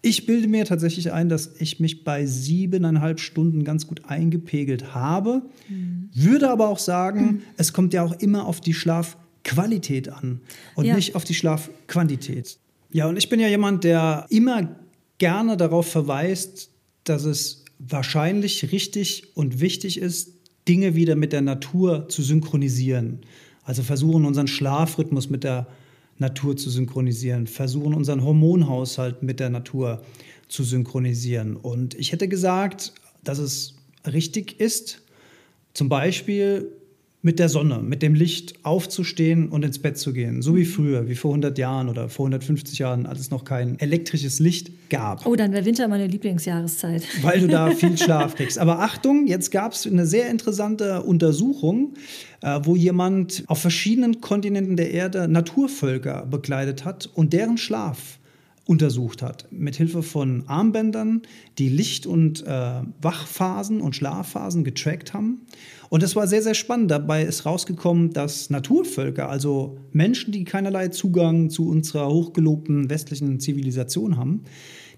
Ich 0.00 0.24
bilde 0.24 0.48
mir 0.48 0.64
tatsächlich 0.64 1.12
ein, 1.12 1.28
dass 1.28 1.50
ich 1.58 1.78
mich 1.78 2.04
bei 2.04 2.24
siebeneinhalb 2.24 3.20
Stunden 3.20 3.64
ganz 3.64 3.86
gut 3.86 4.06
eingepegelt 4.06 4.94
habe. 4.94 5.42
Mhm. 5.68 6.08
Würde 6.14 6.48
aber 6.48 6.68
auch 6.68 6.78
sagen, 6.78 7.20
mhm. 7.20 7.42
es 7.58 7.74
kommt 7.74 7.92
ja 7.92 8.02
auch 8.02 8.18
immer 8.20 8.46
auf 8.46 8.62
die 8.62 8.74
Schlafqualität 8.74 10.08
an 10.08 10.40
und 10.74 10.86
ja. 10.86 10.94
nicht 10.94 11.14
auf 11.14 11.24
die 11.24 11.34
Schlafquantität. 11.34 12.58
Ja, 12.90 13.06
und 13.08 13.16
ich 13.16 13.28
bin 13.28 13.40
ja 13.40 13.48
jemand, 13.48 13.84
der 13.84 14.26
immer 14.30 14.76
gerne 15.18 15.56
darauf 15.56 15.86
verweist, 15.86 16.70
dass 17.04 17.24
es 17.24 17.64
wahrscheinlich 17.78 18.72
richtig 18.72 19.36
und 19.36 19.60
wichtig 19.60 19.98
ist, 19.98 20.32
Dinge 20.66 20.94
wieder 20.94 21.16
mit 21.16 21.32
der 21.32 21.42
Natur 21.42 22.08
zu 22.08 22.22
synchronisieren. 22.22 23.20
Also 23.62 23.82
versuchen 23.82 24.24
unseren 24.24 24.48
Schlafrhythmus 24.48 25.28
mit 25.30 25.44
der 25.44 25.66
Natur 26.18 26.56
zu 26.56 26.70
synchronisieren, 26.70 27.46
versuchen 27.46 27.94
unseren 27.94 28.24
Hormonhaushalt 28.24 29.22
mit 29.22 29.40
der 29.40 29.50
Natur 29.50 30.02
zu 30.48 30.64
synchronisieren. 30.64 31.56
Und 31.56 31.94
ich 31.94 32.12
hätte 32.12 32.28
gesagt, 32.28 32.92
dass 33.22 33.38
es 33.38 33.76
richtig 34.06 34.60
ist, 34.60 35.02
zum 35.74 35.88
Beispiel 35.88 36.72
mit 37.28 37.38
der 37.38 37.50
Sonne, 37.50 37.80
mit 37.82 38.00
dem 38.00 38.14
Licht 38.14 38.54
aufzustehen 38.62 39.50
und 39.50 39.62
ins 39.62 39.78
Bett 39.78 39.98
zu 39.98 40.14
gehen. 40.14 40.40
So 40.40 40.56
wie 40.56 40.64
früher, 40.64 41.10
wie 41.10 41.14
vor 41.14 41.32
100 41.32 41.58
Jahren 41.58 41.90
oder 41.90 42.08
vor 42.08 42.24
150 42.24 42.78
Jahren, 42.78 43.04
als 43.04 43.20
es 43.20 43.30
noch 43.30 43.44
kein 43.44 43.78
elektrisches 43.78 44.38
Licht 44.38 44.70
gab. 44.88 45.26
Oh, 45.26 45.36
dann 45.36 45.52
wäre 45.52 45.66
Winter 45.66 45.88
meine 45.88 46.06
Lieblingsjahreszeit. 46.06 47.02
Weil 47.20 47.40
du 47.40 47.48
da 47.48 47.70
viel 47.72 47.98
Schlaf 47.98 48.34
kriegst. 48.34 48.58
Aber 48.58 48.78
Achtung, 48.78 49.26
jetzt 49.26 49.50
gab 49.50 49.72
es 49.72 49.86
eine 49.86 50.06
sehr 50.06 50.30
interessante 50.30 51.02
Untersuchung, 51.02 51.92
äh, 52.40 52.60
wo 52.62 52.76
jemand 52.76 53.44
auf 53.46 53.58
verschiedenen 53.58 54.22
Kontinenten 54.22 54.76
der 54.76 54.92
Erde 54.92 55.28
Naturvölker 55.28 56.24
begleitet 56.24 56.86
hat 56.86 57.10
und 57.12 57.34
deren 57.34 57.58
Schlaf 57.58 58.17
untersucht 58.68 59.22
hat. 59.22 59.50
Mit 59.50 59.76
Hilfe 59.76 60.02
von 60.02 60.44
Armbändern, 60.46 61.22
die 61.56 61.70
Licht- 61.70 62.06
und 62.06 62.46
äh, 62.46 62.82
Wachphasen 63.00 63.80
und 63.80 63.96
Schlafphasen 63.96 64.62
getrackt 64.62 65.14
haben. 65.14 65.46
Und 65.88 66.02
das 66.02 66.14
war 66.16 66.26
sehr, 66.26 66.42
sehr 66.42 66.52
spannend. 66.52 66.90
Dabei 66.90 67.22
ist 67.22 67.46
rausgekommen, 67.46 68.12
dass 68.12 68.50
Naturvölker, 68.50 69.30
also 69.30 69.78
Menschen, 69.92 70.32
die 70.32 70.44
keinerlei 70.44 70.88
Zugang 70.88 71.48
zu 71.48 71.66
unserer 71.66 72.10
hochgelobten 72.10 72.90
westlichen 72.90 73.40
Zivilisation 73.40 74.18
haben, 74.18 74.44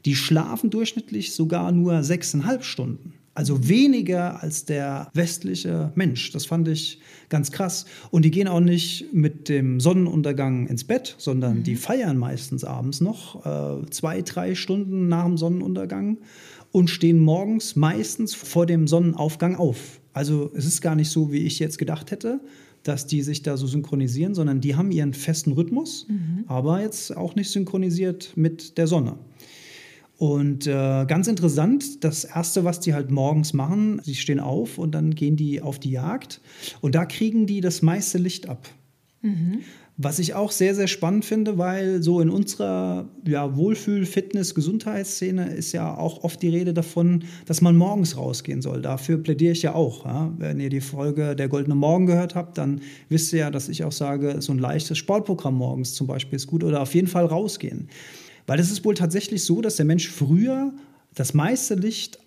die 0.04 0.16
schlafen 0.16 0.70
durchschnittlich 0.70 1.32
sogar 1.32 1.70
nur 1.70 2.02
sechseinhalb 2.02 2.64
Stunden. 2.64 3.19
Also 3.32 3.68
weniger 3.68 4.42
als 4.42 4.64
der 4.64 5.08
westliche 5.14 5.92
Mensch. 5.94 6.32
Das 6.32 6.46
fand 6.46 6.66
ich 6.68 7.00
ganz 7.28 7.52
krass. 7.52 7.86
Und 8.10 8.24
die 8.24 8.30
gehen 8.30 8.48
auch 8.48 8.60
nicht 8.60 9.12
mit 9.12 9.48
dem 9.48 9.78
Sonnenuntergang 9.78 10.66
ins 10.66 10.84
Bett, 10.84 11.14
sondern 11.18 11.58
mhm. 11.58 11.62
die 11.62 11.76
feiern 11.76 12.18
meistens 12.18 12.64
abends 12.64 13.00
noch, 13.00 13.46
äh, 13.46 13.88
zwei, 13.90 14.22
drei 14.22 14.54
Stunden 14.54 15.08
nach 15.08 15.24
dem 15.24 15.36
Sonnenuntergang 15.36 16.18
und 16.72 16.90
stehen 16.90 17.20
morgens 17.20 17.76
meistens 17.76 18.34
vor 18.34 18.66
dem 18.66 18.86
Sonnenaufgang 18.86 19.56
auf. 19.56 20.00
Also 20.12 20.50
es 20.54 20.66
ist 20.66 20.80
gar 20.80 20.94
nicht 20.94 21.10
so, 21.10 21.32
wie 21.32 21.46
ich 21.46 21.58
jetzt 21.58 21.78
gedacht 21.78 22.10
hätte, 22.10 22.40
dass 22.82 23.06
die 23.06 23.22
sich 23.22 23.42
da 23.42 23.56
so 23.56 23.66
synchronisieren, 23.66 24.34
sondern 24.34 24.60
die 24.60 24.74
haben 24.74 24.90
ihren 24.90 25.14
festen 25.14 25.52
Rhythmus, 25.52 26.06
mhm. 26.08 26.44
aber 26.46 26.80
jetzt 26.80 27.16
auch 27.16 27.34
nicht 27.34 27.50
synchronisiert 27.50 28.32
mit 28.36 28.78
der 28.78 28.86
Sonne. 28.86 29.16
Und 30.20 30.66
äh, 30.66 31.06
ganz 31.06 31.28
interessant, 31.28 32.04
das 32.04 32.24
Erste, 32.24 32.62
was 32.62 32.78
die 32.78 32.92
halt 32.92 33.10
morgens 33.10 33.54
machen, 33.54 34.02
sie 34.04 34.14
stehen 34.14 34.38
auf 34.38 34.76
und 34.76 34.94
dann 34.94 35.14
gehen 35.14 35.34
die 35.34 35.62
auf 35.62 35.78
die 35.78 35.92
Jagd 35.92 36.42
und 36.82 36.94
da 36.94 37.06
kriegen 37.06 37.46
die 37.46 37.62
das 37.62 37.80
meiste 37.80 38.18
Licht 38.18 38.46
ab. 38.46 38.68
Mhm. 39.22 39.60
Was 39.96 40.18
ich 40.18 40.34
auch 40.34 40.50
sehr, 40.50 40.74
sehr 40.74 40.88
spannend 40.88 41.24
finde, 41.24 41.56
weil 41.56 42.02
so 42.02 42.20
in 42.20 42.28
unserer 42.28 43.08
ja, 43.26 43.56
Wohlfühl-, 43.56 44.04
Fitness-, 44.04 44.54
Gesundheitsszene 44.54 45.54
ist 45.54 45.72
ja 45.72 45.96
auch 45.96 46.22
oft 46.22 46.42
die 46.42 46.50
Rede 46.50 46.74
davon, 46.74 47.24
dass 47.46 47.62
man 47.62 47.74
morgens 47.74 48.18
rausgehen 48.18 48.60
soll. 48.60 48.82
Dafür 48.82 49.16
plädiere 49.22 49.52
ich 49.52 49.62
ja 49.62 49.74
auch. 49.74 50.04
Ja? 50.04 50.34
Wenn 50.36 50.60
ihr 50.60 50.68
die 50.68 50.82
Folge 50.82 51.34
Der 51.34 51.48
Goldene 51.48 51.76
Morgen 51.76 52.04
gehört 52.04 52.34
habt, 52.34 52.58
dann 52.58 52.82
wisst 53.08 53.32
ihr 53.32 53.38
ja, 53.38 53.50
dass 53.50 53.70
ich 53.70 53.84
auch 53.84 53.92
sage, 53.92 54.42
so 54.42 54.52
ein 54.52 54.58
leichtes 54.58 54.98
Sportprogramm 54.98 55.54
morgens 55.54 55.94
zum 55.94 56.06
Beispiel 56.06 56.36
ist 56.36 56.46
gut 56.46 56.62
oder 56.62 56.82
auf 56.82 56.94
jeden 56.94 57.08
Fall 57.08 57.24
rausgehen. 57.24 57.88
Weil 58.46 58.60
es 58.60 58.70
ist 58.70 58.84
wohl 58.84 58.94
tatsächlich 58.94 59.44
so, 59.44 59.60
dass 59.60 59.76
der 59.76 59.86
Mensch 59.86 60.08
früher 60.08 60.72
das 61.14 61.34
meiste 61.34 61.74
Licht 61.74 62.18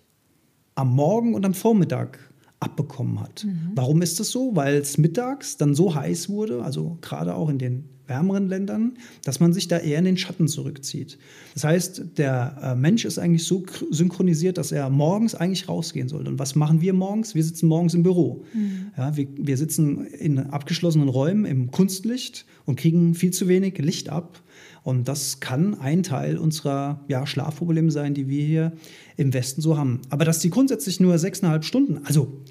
am 0.74 0.94
Morgen 0.94 1.34
und 1.34 1.44
am 1.44 1.54
Vormittag 1.54 2.18
abbekommen 2.60 3.20
hat. 3.20 3.44
Mhm. 3.44 3.72
Warum 3.74 4.02
ist 4.02 4.20
das 4.20 4.30
so? 4.30 4.56
Weil 4.56 4.76
es 4.76 4.98
mittags 4.98 5.56
dann 5.56 5.74
so 5.74 5.94
heiß 5.94 6.28
wurde, 6.28 6.62
also 6.62 6.98
gerade 7.00 7.34
auch 7.34 7.48
in 7.48 7.58
den 7.58 7.84
wärmeren 8.06 8.48
Ländern, 8.48 8.98
dass 9.24 9.40
man 9.40 9.52
sich 9.52 9.68
da 9.68 9.78
eher 9.78 9.98
in 9.98 10.04
den 10.04 10.16
Schatten 10.16 10.46
zurückzieht. 10.46 11.18
Das 11.54 11.64
heißt, 11.64 12.02
der 12.18 12.58
äh, 12.62 12.74
Mensch 12.74 13.04
ist 13.04 13.18
eigentlich 13.18 13.44
so 13.44 13.64
synchronisiert, 13.90 14.58
dass 14.58 14.72
er 14.72 14.90
morgens 14.90 15.34
eigentlich 15.34 15.68
rausgehen 15.68 16.08
sollte. 16.08 16.30
Und 16.30 16.38
was 16.38 16.54
machen 16.54 16.80
wir 16.80 16.92
morgens? 16.92 17.34
Wir 17.34 17.42
sitzen 17.42 17.66
morgens 17.66 17.94
im 17.94 18.02
Büro. 18.02 18.44
Mhm. 18.52 18.86
Ja, 18.96 19.16
wir, 19.16 19.28
wir 19.36 19.56
sitzen 19.56 20.04
in 20.06 20.38
abgeschlossenen 20.38 21.08
Räumen 21.08 21.44
im 21.46 21.70
Kunstlicht 21.70 22.44
und 22.66 22.76
kriegen 22.76 23.14
viel 23.14 23.32
zu 23.32 23.48
wenig 23.48 23.78
Licht 23.78 24.10
ab. 24.10 24.42
Und 24.82 25.08
das 25.08 25.40
kann 25.40 25.74
ein 25.74 26.02
Teil 26.02 26.38
unserer 26.38 27.04
ja, 27.08 27.26
Schlafprobleme 27.26 27.90
sein, 27.90 28.14
die 28.14 28.28
wir 28.28 28.44
hier 28.44 28.72
im 29.16 29.32
Westen 29.32 29.60
so 29.60 29.76
haben. 29.76 30.00
Aber 30.10 30.24
dass 30.24 30.40
die 30.40 30.50
grundsätzlich 30.50 31.00
nur 31.00 31.18
sechseinhalb 31.18 31.64
Stunden, 31.64 32.00
also 32.04 32.42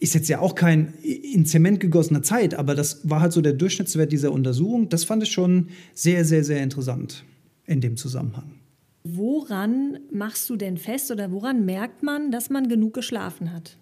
ist 0.00 0.14
jetzt 0.14 0.28
ja 0.28 0.40
auch 0.40 0.54
kein 0.54 0.94
in 1.02 1.46
Zement 1.46 1.80
gegossene 1.80 2.22
Zeit, 2.22 2.54
aber 2.54 2.74
das 2.74 3.08
war 3.08 3.20
halt 3.20 3.32
so 3.32 3.40
der 3.40 3.52
Durchschnittswert 3.52 4.12
dieser 4.12 4.32
Untersuchung. 4.32 4.88
Das 4.88 5.04
fand 5.04 5.22
ich 5.22 5.32
schon 5.32 5.68
sehr, 5.94 6.24
sehr, 6.24 6.44
sehr 6.44 6.62
interessant 6.62 7.24
in 7.66 7.80
dem 7.80 7.96
Zusammenhang. 7.96 8.60
Woran 9.04 9.98
machst 10.10 10.48
du 10.50 10.56
denn 10.56 10.78
fest 10.78 11.10
oder 11.10 11.30
woran 11.30 11.64
merkt 11.64 12.02
man, 12.02 12.30
dass 12.30 12.50
man 12.50 12.68
genug 12.68 12.94
geschlafen 12.94 13.52
hat? 13.52 13.76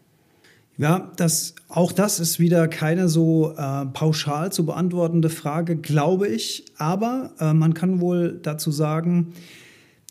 Ja, 0.83 1.12
das, 1.15 1.55
auch 1.69 1.93
das 1.93 2.19
ist 2.19 2.41
wieder 2.41 2.67
keine 2.67 3.09
so 3.09 3.55
äh, 3.57 3.87
pauschal 3.87 4.51
zu 4.51 4.67
beantwortende 4.67 5.31
Frage, 5.31 5.77
glaube 5.77 6.27
ich. 6.27 6.65
Aber 6.77 7.35
äh, 7.39 7.53
man 7.53 7.73
kann 7.73 8.01
wohl 8.01 8.41
dazu 8.43 8.73
sagen, 8.73 9.33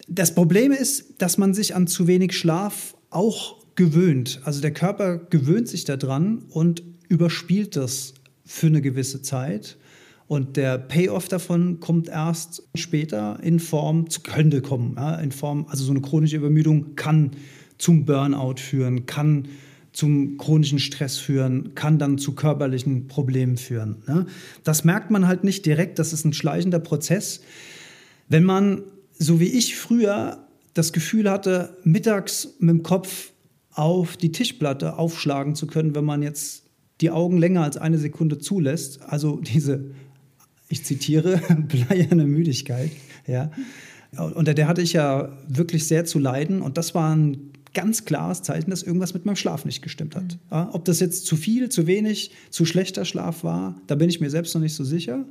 das 0.07 0.33
Problem 0.33 0.71
ist, 0.71 1.21
dass 1.21 1.37
man 1.37 1.53
sich 1.53 1.75
an 1.75 1.87
zu 1.87 2.07
wenig 2.07 2.37
Schlaf 2.37 2.95
auch 3.09 3.57
gewöhnt. 3.75 4.39
Also 4.45 4.61
der 4.61 4.71
Körper 4.71 5.17
gewöhnt 5.17 5.67
sich 5.67 5.83
daran 5.83 6.43
und 6.51 6.83
überspielt 7.09 7.75
das 7.75 8.13
für 8.45 8.67
eine 8.67 8.81
gewisse 8.81 9.21
Zeit. 9.21 9.75
Und 10.27 10.55
der 10.55 10.77
Payoff 10.77 11.27
davon 11.27 11.81
kommt 11.81 12.07
erst 12.07 12.63
später 12.75 13.41
in 13.43 13.59
Form, 13.59 14.05
könnte 14.23 14.61
kommen, 14.61 14.93
ja, 14.95 15.15
in 15.15 15.33
Form, 15.33 15.65
also 15.67 15.83
so 15.83 15.91
eine 15.91 15.99
chronische 15.99 16.37
Übermüdung 16.37 16.95
kann 16.95 17.31
zum 17.77 18.05
Burnout 18.05 18.55
führen, 18.59 19.05
kann 19.05 19.49
zum 19.93 20.37
chronischen 20.37 20.79
Stress 20.79 21.17
führen, 21.17 21.75
kann 21.75 21.99
dann 21.99 22.17
zu 22.17 22.33
körperlichen 22.33 23.07
Problemen 23.07 23.57
führen. 23.57 24.03
Ne? 24.07 24.25
Das 24.63 24.83
merkt 24.83 25.11
man 25.11 25.27
halt 25.27 25.43
nicht 25.43 25.65
direkt, 25.65 25.99
das 25.99 26.13
ist 26.13 26.25
ein 26.25 26.33
schleichender 26.33 26.79
Prozess. 26.79 27.41
Wenn 28.29 28.43
man, 28.43 28.83
so 29.17 29.39
wie 29.39 29.49
ich 29.49 29.75
früher, 29.75 30.47
das 30.73 30.93
Gefühl 30.93 31.29
hatte, 31.29 31.77
mittags 31.83 32.55
mit 32.59 32.69
dem 32.69 32.83
Kopf 32.83 33.31
auf 33.73 34.15
die 34.15 34.31
Tischplatte 34.31 34.97
aufschlagen 34.97 35.55
zu 35.55 35.67
können, 35.67 35.95
wenn 35.95 36.05
man 36.05 36.21
jetzt 36.21 36.63
die 37.01 37.09
Augen 37.09 37.37
länger 37.37 37.63
als 37.63 37.77
eine 37.77 37.97
Sekunde 37.97 38.37
zulässt, 38.37 39.01
also 39.01 39.41
diese, 39.41 39.91
ich 40.69 40.85
zitiere, 40.85 41.41
bleierne 41.67 42.25
Müdigkeit, 42.25 42.91
ja. 43.27 43.51
Unter 44.17 44.53
der 44.53 44.67
hatte 44.67 44.81
ich 44.81 44.91
ja 44.91 45.37
wirklich 45.47 45.87
sehr 45.87 46.03
zu 46.03 46.19
leiden 46.19 46.61
und 46.61 46.77
das 46.77 46.93
war 46.93 47.15
ein 47.15 47.51
ganz 47.73 48.05
klares 48.05 48.41
Zeichen, 48.41 48.69
dass 48.69 48.83
irgendwas 48.83 49.13
mit 49.13 49.25
meinem 49.25 49.35
Schlaf 49.35 49.65
nicht 49.65 49.81
gestimmt 49.81 50.15
hat. 50.15 50.37
Ja, 50.49 50.69
ob 50.73 50.85
das 50.85 50.99
jetzt 50.99 51.25
zu 51.25 51.35
viel, 51.35 51.69
zu 51.69 51.87
wenig, 51.87 52.31
zu 52.49 52.65
schlechter 52.65 53.05
Schlaf 53.05 53.43
war, 53.43 53.75
da 53.87 53.95
bin 53.95 54.09
ich 54.09 54.19
mir 54.19 54.29
selbst 54.29 54.53
noch 54.53 54.61
nicht 54.61 54.75
so 54.75 54.83
sicher. 54.83 55.25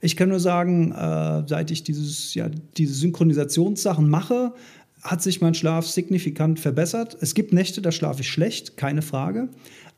Ich 0.00 0.16
kann 0.16 0.28
nur 0.28 0.40
sagen, 0.40 0.92
äh, 0.92 1.44
seit 1.46 1.70
ich 1.70 1.82
dieses, 1.82 2.34
ja, 2.34 2.50
diese 2.76 2.94
Synchronisationssachen 2.94 4.08
mache, 4.08 4.52
hat 5.02 5.22
sich 5.22 5.40
mein 5.40 5.54
Schlaf 5.54 5.86
signifikant 5.86 6.58
verbessert. 6.60 7.16
Es 7.20 7.34
gibt 7.34 7.52
Nächte, 7.52 7.80
da 7.80 7.92
schlafe 7.92 8.22
ich 8.22 8.28
schlecht, 8.28 8.76
keine 8.76 9.02
Frage. 9.02 9.48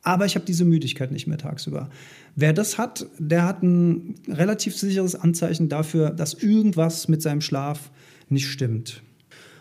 Aber 0.02 0.26
ich 0.26 0.36
habe 0.36 0.44
diese 0.44 0.64
Müdigkeit 0.64 1.10
nicht 1.10 1.26
mehr 1.26 1.38
tagsüber. 1.38 1.90
Wer 2.36 2.52
das 2.52 2.78
hat, 2.78 3.06
der 3.18 3.44
hat 3.44 3.62
ein 3.62 4.14
relativ 4.28 4.76
sicheres 4.76 5.16
Anzeichen 5.16 5.68
dafür, 5.68 6.10
dass 6.10 6.34
irgendwas 6.34 7.08
mit 7.08 7.20
seinem 7.20 7.40
Schlaf 7.40 7.90
nicht 8.28 8.46
stimmt. 8.46 9.02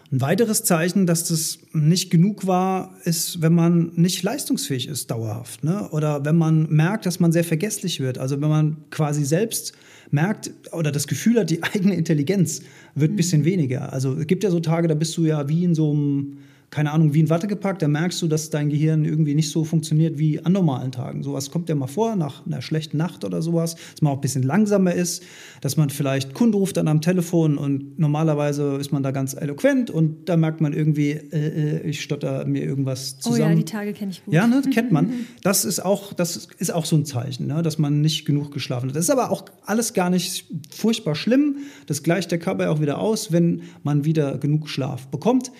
Ein 0.09 0.21
weiteres 0.21 0.63
Zeichen, 0.63 1.05
dass 1.05 1.27
das 1.27 1.59
nicht 1.73 2.09
genug 2.09 2.47
war, 2.47 2.95
ist, 3.03 3.41
wenn 3.41 3.53
man 3.53 3.91
nicht 3.95 4.23
leistungsfähig 4.23 4.87
ist 4.87 5.11
dauerhaft. 5.11 5.65
Ne? 5.65 5.89
Oder 5.91 6.23
wenn 6.23 6.37
man 6.37 6.69
merkt, 6.69 7.05
dass 7.05 7.19
man 7.19 7.33
sehr 7.33 7.43
vergesslich 7.43 7.99
wird. 7.99 8.17
Also 8.17 8.39
wenn 8.39 8.49
man 8.49 8.77
quasi 8.89 9.25
selbst 9.25 9.73
merkt 10.09 10.51
oder 10.71 10.93
das 10.93 11.07
Gefühl 11.07 11.39
hat, 11.39 11.49
die 11.49 11.61
eigene 11.73 11.95
Intelligenz 11.95 12.61
wird 12.95 13.11
ein 13.11 13.17
bisschen 13.17 13.43
weniger. 13.43 13.91
Also 13.91 14.13
es 14.13 14.27
gibt 14.27 14.45
ja 14.45 14.49
so 14.49 14.61
Tage, 14.61 14.87
da 14.87 14.95
bist 14.95 15.17
du 15.17 15.25
ja 15.25 15.49
wie 15.49 15.65
in 15.65 15.75
so 15.75 15.91
einem 15.91 16.37
keine 16.69 16.91
Ahnung, 16.91 17.13
wie 17.13 17.21
in 17.21 17.29
Watte 17.29 17.47
gepackt, 17.47 17.81
da 17.81 17.87
merkst 17.87 18.21
du, 18.21 18.27
dass 18.27 18.49
dein 18.49 18.69
Gehirn 18.69 19.05
irgendwie 19.05 19.35
nicht 19.35 19.51
so 19.51 19.63
funktioniert 19.63 20.17
wie 20.17 20.43
an 20.43 20.51
normalen 20.51 20.91
Tagen. 20.91 21.23
Sowas 21.23 21.49
kommt 21.49 21.69
ja 21.69 21.75
mal 21.75 21.87
vor, 21.87 22.17
nach 22.17 22.45
einer 22.45 22.61
schlechten 22.61 22.97
Nacht 22.97 23.23
oder 23.23 23.41
sowas, 23.41 23.75
dass 23.75 24.01
man 24.01 24.11
auch 24.11 24.17
ein 24.17 24.21
bisschen 24.21 24.43
langsamer 24.43 24.93
ist, 24.93 25.23
dass 25.61 25.77
man 25.77 25.89
vielleicht 25.89 26.33
Kunde 26.33 26.57
ruft 26.57 26.75
dann 26.75 26.89
am 26.89 26.99
Telefon 26.99 27.57
und 27.57 27.97
normalerweise 27.97 28.75
ist 28.75 28.91
man 28.91 29.01
da 29.01 29.11
ganz 29.11 29.33
eloquent 29.33 29.89
und 29.89 30.27
da 30.27 30.35
merkt 30.35 30.59
man 30.59 30.73
irgendwie, 30.73 31.11
äh, 31.11 31.77
äh 31.77 31.89
ich 31.89 32.01
stotter 32.01 32.45
mir 32.45 32.63
irgendwas 32.63 33.17
zusammen. 33.17 33.45
Oh 33.45 33.49
ja, 33.49 33.55
die 33.55 33.65
Tage 33.65 33.93
kenne 33.93 34.11
ich 34.11 34.25
gut. 34.25 34.33
Ja, 34.33 34.45
ne, 34.45 34.61
kennt 34.73 34.91
man. 34.91 35.13
Das 35.43 35.63
ist 35.63 35.79
auch, 35.79 36.13
das 36.13 36.49
ist 36.57 36.73
auch 36.73 36.85
so 36.85 36.95
ein 36.95 37.05
Zeichen, 37.05 37.47
ne, 37.47 37.61
dass 37.61 37.77
man 37.77 38.01
nicht 38.01 38.25
genug 38.25 38.51
geschlafen 38.51 38.89
hat. 38.89 38.95
Das 38.95 39.05
ist 39.05 39.09
aber 39.09 39.31
auch 39.31 39.45
alles 39.65 39.93
gar 39.93 40.09
nicht 40.09 40.45
furchtbar 40.69 41.15
schlimm. 41.15 41.57
Das 41.85 42.03
gleicht 42.03 42.31
der 42.31 42.39
Körper 42.39 42.69
auch 42.69 42.81
wieder 42.81 42.99
aus, 42.99 43.31
wenn 43.31 43.61
man 43.83 44.03
wieder 44.03 44.37
genug 44.37 44.67
Schlaf 44.67 45.07
bekommt. 45.07 45.51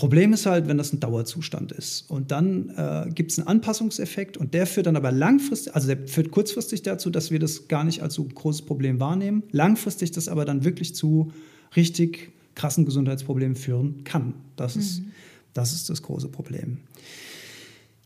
Problem 0.00 0.32
ist 0.32 0.46
halt, 0.46 0.66
wenn 0.66 0.78
das 0.78 0.94
ein 0.94 1.00
Dauerzustand 1.00 1.72
ist. 1.72 2.08
Und 2.08 2.30
dann 2.30 2.70
äh, 2.70 3.10
gibt 3.14 3.32
es 3.32 3.38
einen 3.38 3.48
Anpassungseffekt 3.48 4.38
und 4.38 4.54
der 4.54 4.66
führt 4.66 4.86
dann 4.86 4.96
aber 4.96 5.12
langfristig, 5.12 5.74
also 5.74 5.88
der 5.88 6.08
führt 6.08 6.30
kurzfristig 6.30 6.80
dazu, 6.80 7.10
dass 7.10 7.30
wir 7.30 7.38
das 7.38 7.68
gar 7.68 7.84
nicht 7.84 8.02
als 8.02 8.14
so 8.14 8.24
großes 8.24 8.62
Problem 8.62 8.98
wahrnehmen. 8.98 9.42
Langfristig 9.50 10.10
das 10.12 10.28
aber 10.28 10.46
dann 10.46 10.64
wirklich 10.64 10.94
zu 10.94 11.32
richtig 11.76 12.32
krassen 12.54 12.86
Gesundheitsproblemen 12.86 13.56
führen 13.56 14.02
kann. 14.04 14.32
Das, 14.56 14.76
mhm. 14.76 14.80
ist, 14.80 15.02
das 15.52 15.74
ist 15.74 15.90
das 15.90 16.00
große 16.00 16.28
Problem. 16.28 16.78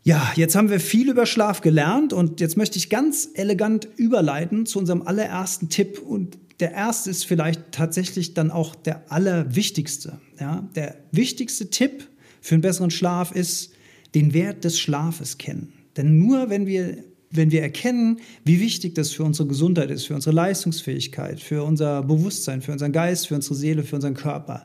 Ja, 0.03 0.33
jetzt 0.35 0.57
haben 0.57 0.71
wir 0.71 0.81
viel 0.81 1.09
über 1.09 1.27
Schlaf 1.27 1.61
gelernt 1.61 2.13
und 2.13 2.41
jetzt 2.41 2.57
möchte 2.57 2.77
ich 2.77 2.91
ganz 2.91 3.29
elegant 3.35 3.87
überleiten 3.97 4.67
zu 4.67 4.81
unserem 4.81 5.03
allerersten 5.03 5.69
Tipp. 5.69 6.03
Und 6.05 6.39
der 6.61 6.73
erste 6.73 7.11
ist 7.11 7.25
vielleicht 7.25 7.73
tatsächlich 7.73 8.35
dann 8.35 8.51
auch 8.51 8.75
der 8.75 9.11
allerwichtigste. 9.11 10.21
Ja? 10.39 10.69
Der 10.75 10.97
wichtigste 11.11 11.71
Tipp 11.71 12.09
für 12.41 12.55
einen 12.55 12.63
besseren 12.63 12.91
Schlaf 12.91 13.33
ist, 13.33 13.73
den 14.15 14.33
Wert 14.35 14.65
des 14.65 14.79
Schlafes 14.79 15.39
kennen. 15.39 15.73
Denn 15.97 16.19
nur 16.19 16.51
wenn 16.51 16.67
wir, 16.67 16.99
wenn 17.31 17.51
wir 17.51 17.63
erkennen, 17.63 18.21
wie 18.45 18.61
wichtig 18.61 18.95
das 18.95 19.11
für 19.11 19.25
unsere 19.25 19.49
Gesundheit 19.49 19.91
ist, 19.91 20.07
für 20.07 20.15
unsere 20.15 20.35
Leistungsfähigkeit, 20.37 21.41
für 21.41 21.65
unser 21.65 22.03
Bewusstsein, 22.03 22.63
für 22.63 22.73
unseren 22.73 22.93
Geist, 22.93 23.29
für 23.29 23.35
unsere 23.35 23.55
Seele, 23.55 23.83
für 23.83 23.97
unseren 23.97 24.15
Körper, 24.15 24.65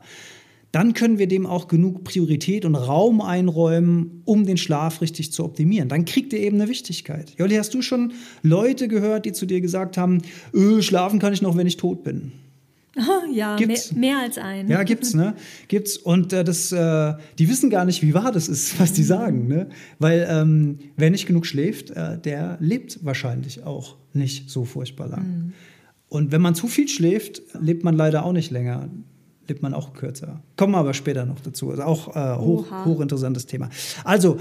dann 0.72 0.94
können 0.94 1.18
wir 1.18 1.26
dem 1.26 1.46
auch 1.46 1.68
genug 1.68 2.04
Priorität 2.04 2.64
und 2.64 2.76
Raum 2.76 3.20
einräumen, 3.20 4.22
um 4.24 4.46
den 4.46 4.56
Schlaf 4.56 5.00
richtig 5.00 5.32
zu 5.32 5.44
optimieren. 5.44 5.88
Dann 5.88 6.04
kriegt 6.04 6.32
er 6.32 6.40
eben 6.40 6.60
eine 6.60 6.68
Wichtigkeit. 6.68 7.34
Jolli, 7.38 7.56
hast 7.56 7.74
du 7.74 7.82
schon 7.82 8.12
Leute 8.42 8.86
gehört, 8.86 9.26
die 9.26 9.32
zu 9.32 9.46
dir 9.46 9.60
gesagt 9.60 9.96
haben, 9.96 10.22
öh, 10.54 10.80
schlafen 10.82 11.18
kann 11.18 11.32
ich 11.32 11.42
noch, 11.42 11.56
wenn 11.56 11.66
ich 11.66 11.76
tot 11.76 12.04
bin? 12.04 12.32
Oh, 12.96 13.32
ja, 13.32 13.56
mehr, 13.56 13.78
mehr, 13.94 14.18
als 14.18 14.38
ein. 14.38 14.68
Ja, 14.68 14.82
gibt's, 14.82 15.14
ne? 15.14 15.34
Gibt's. 15.68 15.96
Und 15.96 16.32
äh, 16.32 16.44
das, 16.44 16.72
äh, 16.72 17.14
die 17.38 17.48
wissen 17.48 17.70
gar 17.70 17.84
nicht, 17.84 18.02
wie 18.02 18.14
wahr 18.14 18.32
das 18.32 18.48
ist, 18.48 18.78
was 18.80 18.92
die 18.92 19.04
sagen, 19.04 19.48
ne? 19.48 19.68
Weil 19.98 20.26
ähm, 20.30 20.78
wer 20.96 21.10
nicht 21.10 21.26
genug 21.26 21.46
schläft, 21.46 21.90
äh, 21.90 22.18
der 22.18 22.58
lebt 22.60 23.04
wahrscheinlich 23.04 23.64
auch 23.64 23.96
nicht 24.12 24.50
so 24.50 24.64
furchtbar 24.64 25.08
lang. 25.08 25.22
Mhm. 25.22 25.52
Und 26.08 26.32
wenn 26.32 26.42
man 26.42 26.56
zu 26.56 26.66
viel 26.66 26.88
schläft, 26.88 27.42
lebt 27.60 27.84
man 27.84 27.94
leider 27.96 28.24
auch 28.24 28.32
nicht 28.32 28.50
länger 28.50 28.88
lebt 29.50 29.62
man 29.62 29.74
auch 29.74 29.92
kürzer. 29.92 30.42
Kommen 30.56 30.72
wir 30.72 30.78
aber 30.78 30.94
später 30.94 31.26
noch 31.26 31.40
dazu. 31.40 31.70
Also 31.70 31.82
auch 31.82 32.16
äh, 32.16 32.38
hoch, 32.38 32.66
hochinteressantes 32.84 33.46
Thema. 33.46 33.68
Also, 34.04 34.38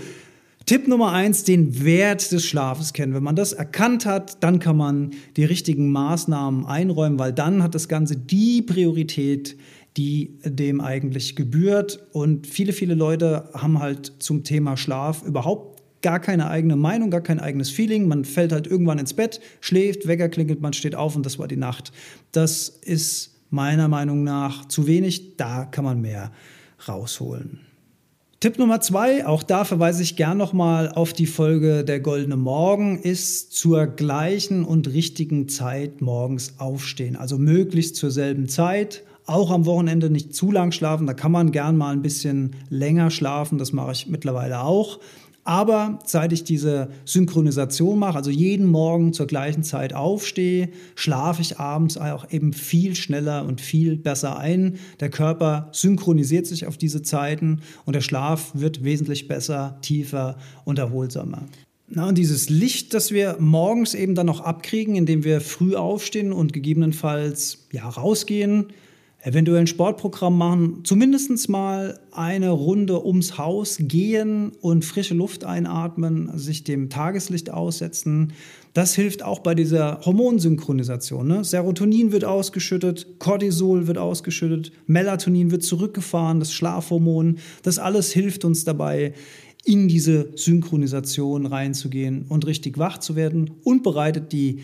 Tipp 0.66 0.88
Nummer 0.88 1.12
eins, 1.14 1.44
den 1.44 1.84
Wert 1.84 2.32
des 2.32 2.46
Schlafes 2.46 2.94
kennen. 2.94 3.16
Wenn 3.16 3.24
man 3.24 3.36
das 3.36 3.54
erkannt 3.54 4.06
hat, 4.06 4.44
dann 4.44 4.60
kann 4.60 4.78
man 4.78 5.12
die 5.36 5.46
richtigen 5.46 5.92
Maßnahmen 5.92 6.68
einräumen, 6.68 7.18
weil 7.18 7.34
dann 7.34 7.64
hat 7.64 7.74
das 7.74 7.88
Ganze 7.88 8.16
die 8.16 8.62
Priorität, 8.62 9.58
die 9.98 10.38
dem 10.44 10.80
eigentlich 10.80 11.36
gebührt. 11.36 12.00
Und 12.12 12.46
viele, 12.46 12.72
viele 12.72 12.94
Leute 12.94 13.50
haben 13.56 13.80
halt 13.80 14.14
zum 14.20 14.44
Thema 14.44 14.78
Schlaf 14.78 15.24
überhaupt 15.24 15.82
gar 16.04 16.20
keine 16.20 16.50
eigene 16.52 16.76
Meinung, 16.76 17.10
gar 17.10 17.22
kein 17.22 17.40
eigenes 17.40 17.72
Feeling. 17.72 18.08
Man 18.08 18.24
fällt 18.24 18.52
halt 18.52 18.68
irgendwann 18.68 19.00
ins 19.00 19.16
Bett, 19.16 19.42
schläft, 19.62 20.08
Wecker 20.08 20.30
klingelt, 20.30 20.62
man 20.62 20.74
steht 20.74 20.94
auf 20.94 21.16
und 21.16 21.26
das 21.26 21.40
war 21.40 21.48
die 21.48 21.58
Nacht. 21.58 21.92
Das 22.32 22.70
ist 22.70 23.39
meiner 23.50 23.88
Meinung 23.88 24.24
nach 24.24 24.66
zu 24.68 24.88
wenig. 24.88 25.38
Da 25.38 25.66
kann 25.66 25.86
man 25.86 26.02
mehr 26.02 26.32
rausholen. 26.88 27.62
Tipp 28.40 28.58
Nummer 28.58 28.80
zwei, 28.80 29.28
auch 29.28 29.44
da 29.44 29.66
verweise 29.66 30.02
ich 30.02 30.16
gern 30.16 30.38
nochmal 30.38 30.90
auf 30.90 31.12
die 31.12 31.26
Folge 31.26 31.84
Der 31.84 32.00
Goldene 32.00 32.38
Morgen, 32.38 32.98
ist 32.98 33.52
zur 33.52 33.86
gleichen 33.86 34.64
und 34.64 34.88
richtigen 34.88 35.50
Zeit 35.50 36.00
morgens 36.00 36.54
aufstehen. 36.58 37.18
Also 37.18 37.38
möglichst 37.38 37.98
zur 37.98 38.12
selben 38.12 38.48
Zeit. 38.48 39.04
Auch 39.26 39.52
am 39.52 39.66
Wochenende 39.66 40.10
nicht 40.10 40.34
zu 40.34 40.54
lang 40.54 40.72
schlafen. 40.72 41.06
Da 41.06 41.14
kann 41.14 41.34
man 41.34 41.52
gern 41.52 41.76
mal 41.76 41.92
ein 41.92 42.02
bisschen 42.02 42.56
länger 42.70 43.12
schlafen. 43.12 43.58
Das 43.58 43.74
mache 43.74 43.92
ich 43.92 44.08
mittlerweile 44.08 44.62
auch. 44.62 45.00
Aber 45.50 45.98
seit 46.06 46.32
ich 46.32 46.44
diese 46.44 46.90
Synchronisation 47.06 47.98
mache, 47.98 48.18
also 48.18 48.30
jeden 48.30 48.68
Morgen 48.68 49.14
zur 49.14 49.26
gleichen 49.26 49.64
Zeit 49.64 49.96
aufstehe, 49.96 50.70
schlafe 50.94 51.42
ich 51.42 51.58
abends 51.58 51.98
auch 51.98 52.32
eben 52.32 52.54
viel 52.54 52.96
schneller 52.96 53.44
und 53.48 53.60
viel 53.60 53.98
besser 53.98 54.38
ein. 54.38 54.78
Der 55.00 55.10
Körper 55.10 55.70
synchronisiert 55.72 56.46
sich 56.46 56.68
auf 56.68 56.78
diese 56.78 57.02
Zeiten 57.02 57.62
und 57.86 57.96
der 57.96 58.02
Schlaf 58.02 58.52
wird 58.54 58.84
wesentlich 58.84 59.28
besser, 59.28 59.80
tiefer 59.82 60.38
und 60.66 60.78
erholsamer. 60.78 61.48
Na, 61.88 62.08
und 62.08 62.20
dieses 62.20 62.52
Licht, 62.52 62.94
das 62.94 63.12
wir 63.12 63.38
morgens 63.40 63.96
eben 63.96 64.14
dann 64.14 64.28
noch 64.28 64.42
abkriegen, 64.42 64.96
indem 64.96 65.24
wir 65.24 65.42
früh 65.42 65.76
aufstehen 65.76 66.32
und 66.32 66.54
gegebenenfalls 66.54 67.66
ja, 67.72 67.90
rausgehen, 67.90 68.68
eventuell 69.22 69.60
ein 69.60 69.68
Sportprogramm 69.68 70.38
machen, 70.38 70.80
zumindest 70.84 71.50
mal 71.50 72.00
eine 72.12 72.50
Runde 72.52 73.06
ums 73.06 73.38
Haus 73.38 73.78
gehen 73.80 74.52
und 74.62 74.86
frische 74.86 75.14
Luft 75.14 75.44
einatmen, 75.44 76.38
sich 76.38 76.64
dem 76.64 76.90
Tageslicht 76.90 77.52
aussetzen. 77.52 78.34
Das 78.74 78.96
hilft 78.96 79.24
auch 79.24 79.40
bei 79.40 79.56
dieser 79.56 80.00
Hormonsynchronisation. 80.06 81.28
Ne? 81.28 81.44
Serotonin 81.44 82.12
wird 82.12 82.24
ausgeschüttet, 82.24 83.20
Cortisol 83.20 83.88
wird 83.88 83.98
ausgeschüttet, 83.98 84.72
Melatonin 84.88 85.52
wird 85.52 85.64
zurückgefahren, 85.64 86.40
das 86.40 86.54
Schlafhormon. 86.54 87.40
Das 87.64 87.78
alles 87.78 88.12
hilft 88.12 88.46
uns 88.46 88.64
dabei, 88.64 89.14
in 89.66 89.90
diese 89.90 90.30
Synchronisation 90.36 91.46
reinzugehen 91.46 92.26
und 92.30 92.48
richtig 92.48 92.78
wach 92.78 93.00
zu 93.00 93.18
werden 93.18 93.52
und 93.64 93.84
bereitet 93.84 94.32
die, 94.32 94.62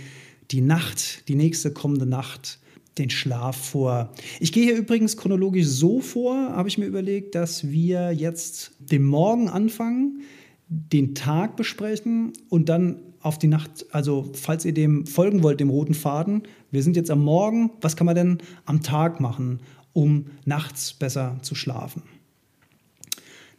die 0.51 0.61
Nacht, 0.61 1.27
die 1.27 1.35
nächste 1.35 1.71
kommende 1.71 2.05
Nacht 2.05 2.59
den 2.97 3.09
Schlaf 3.09 3.57
vor. 3.57 4.11
Ich 4.39 4.51
gehe 4.51 4.63
hier 4.63 4.77
übrigens 4.77 5.17
chronologisch 5.17 5.67
so 5.67 5.99
vor, 5.99 6.35
habe 6.35 6.69
ich 6.69 6.77
mir 6.77 6.85
überlegt, 6.85 7.35
dass 7.35 7.69
wir 7.69 8.11
jetzt 8.11 8.71
den 8.79 9.03
Morgen 9.03 9.49
anfangen, 9.49 10.21
den 10.67 11.13
Tag 11.13 11.55
besprechen 11.55 12.33
und 12.49 12.69
dann 12.69 13.01
auf 13.19 13.39
die 13.39 13.47
Nacht, 13.47 13.85
also 13.91 14.31
falls 14.33 14.65
ihr 14.65 14.73
dem 14.73 15.05
folgen 15.05 15.43
wollt, 15.43 15.59
dem 15.59 15.69
roten 15.69 15.93
Faden, 15.93 16.43
wir 16.71 16.83
sind 16.83 16.95
jetzt 16.95 17.11
am 17.11 17.23
Morgen, 17.23 17.71
was 17.81 17.95
kann 17.95 18.05
man 18.05 18.15
denn 18.15 18.37
am 18.65 18.81
Tag 18.81 19.19
machen, 19.19 19.59
um 19.93 20.27
nachts 20.45 20.93
besser 20.93 21.37
zu 21.41 21.55
schlafen? 21.55 22.03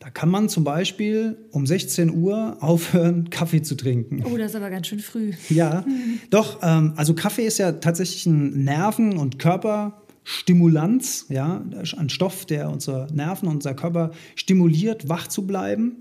Da 0.06 0.10
kann 0.10 0.28
man 0.28 0.48
zum 0.48 0.62
Beispiel 0.62 1.36
um 1.50 1.66
16 1.66 2.16
Uhr 2.16 2.58
aufhören, 2.60 3.28
Kaffee 3.30 3.62
zu 3.62 3.74
trinken. 3.74 4.22
Oh, 4.24 4.36
das 4.36 4.52
ist 4.52 4.54
aber 4.54 4.70
ganz 4.70 4.86
schön 4.86 5.00
früh. 5.00 5.32
Ja, 5.48 5.84
doch. 6.30 6.60
Ähm, 6.62 6.92
also 6.94 7.12
Kaffee 7.14 7.44
ist 7.44 7.58
ja 7.58 7.72
tatsächlich 7.72 8.24
ein 8.24 8.62
Nerven- 8.62 9.16
und 9.18 9.40
Körperstimulanz, 9.40 11.26
ja, 11.28 11.60
ein 11.96 12.08
Stoff, 12.08 12.46
der 12.46 12.70
unsere 12.70 13.08
Nerven 13.12 13.48
und 13.48 13.56
unser 13.56 13.74
Körper 13.74 14.12
stimuliert, 14.36 15.08
wach 15.08 15.26
zu 15.26 15.44
bleiben. 15.44 15.96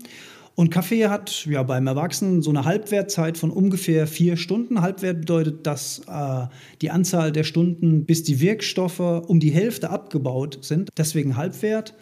Und 0.54 0.70
Kaffee 0.70 1.08
hat 1.08 1.44
ja 1.46 1.64
beim 1.64 1.88
Erwachsenen 1.88 2.42
so 2.42 2.50
eine 2.50 2.64
Halbwertzeit 2.64 3.36
von 3.36 3.50
ungefähr 3.50 4.06
vier 4.06 4.36
Stunden. 4.36 4.82
Halbwert 4.82 5.22
bedeutet, 5.22 5.66
dass 5.66 6.02
äh, 6.06 6.46
die 6.80 6.92
Anzahl 6.92 7.32
der 7.32 7.42
Stunden, 7.42 8.04
bis 8.04 8.22
die 8.22 8.38
Wirkstoffe 8.38 9.00
um 9.00 9.40
die 9.40 9.50
Hälfte 9.50 9.90
abgebaut 9.90 10.58
sind. 10.62 10.90
Deswegen 10.96 11.36
Halbwert. 11.36 11.96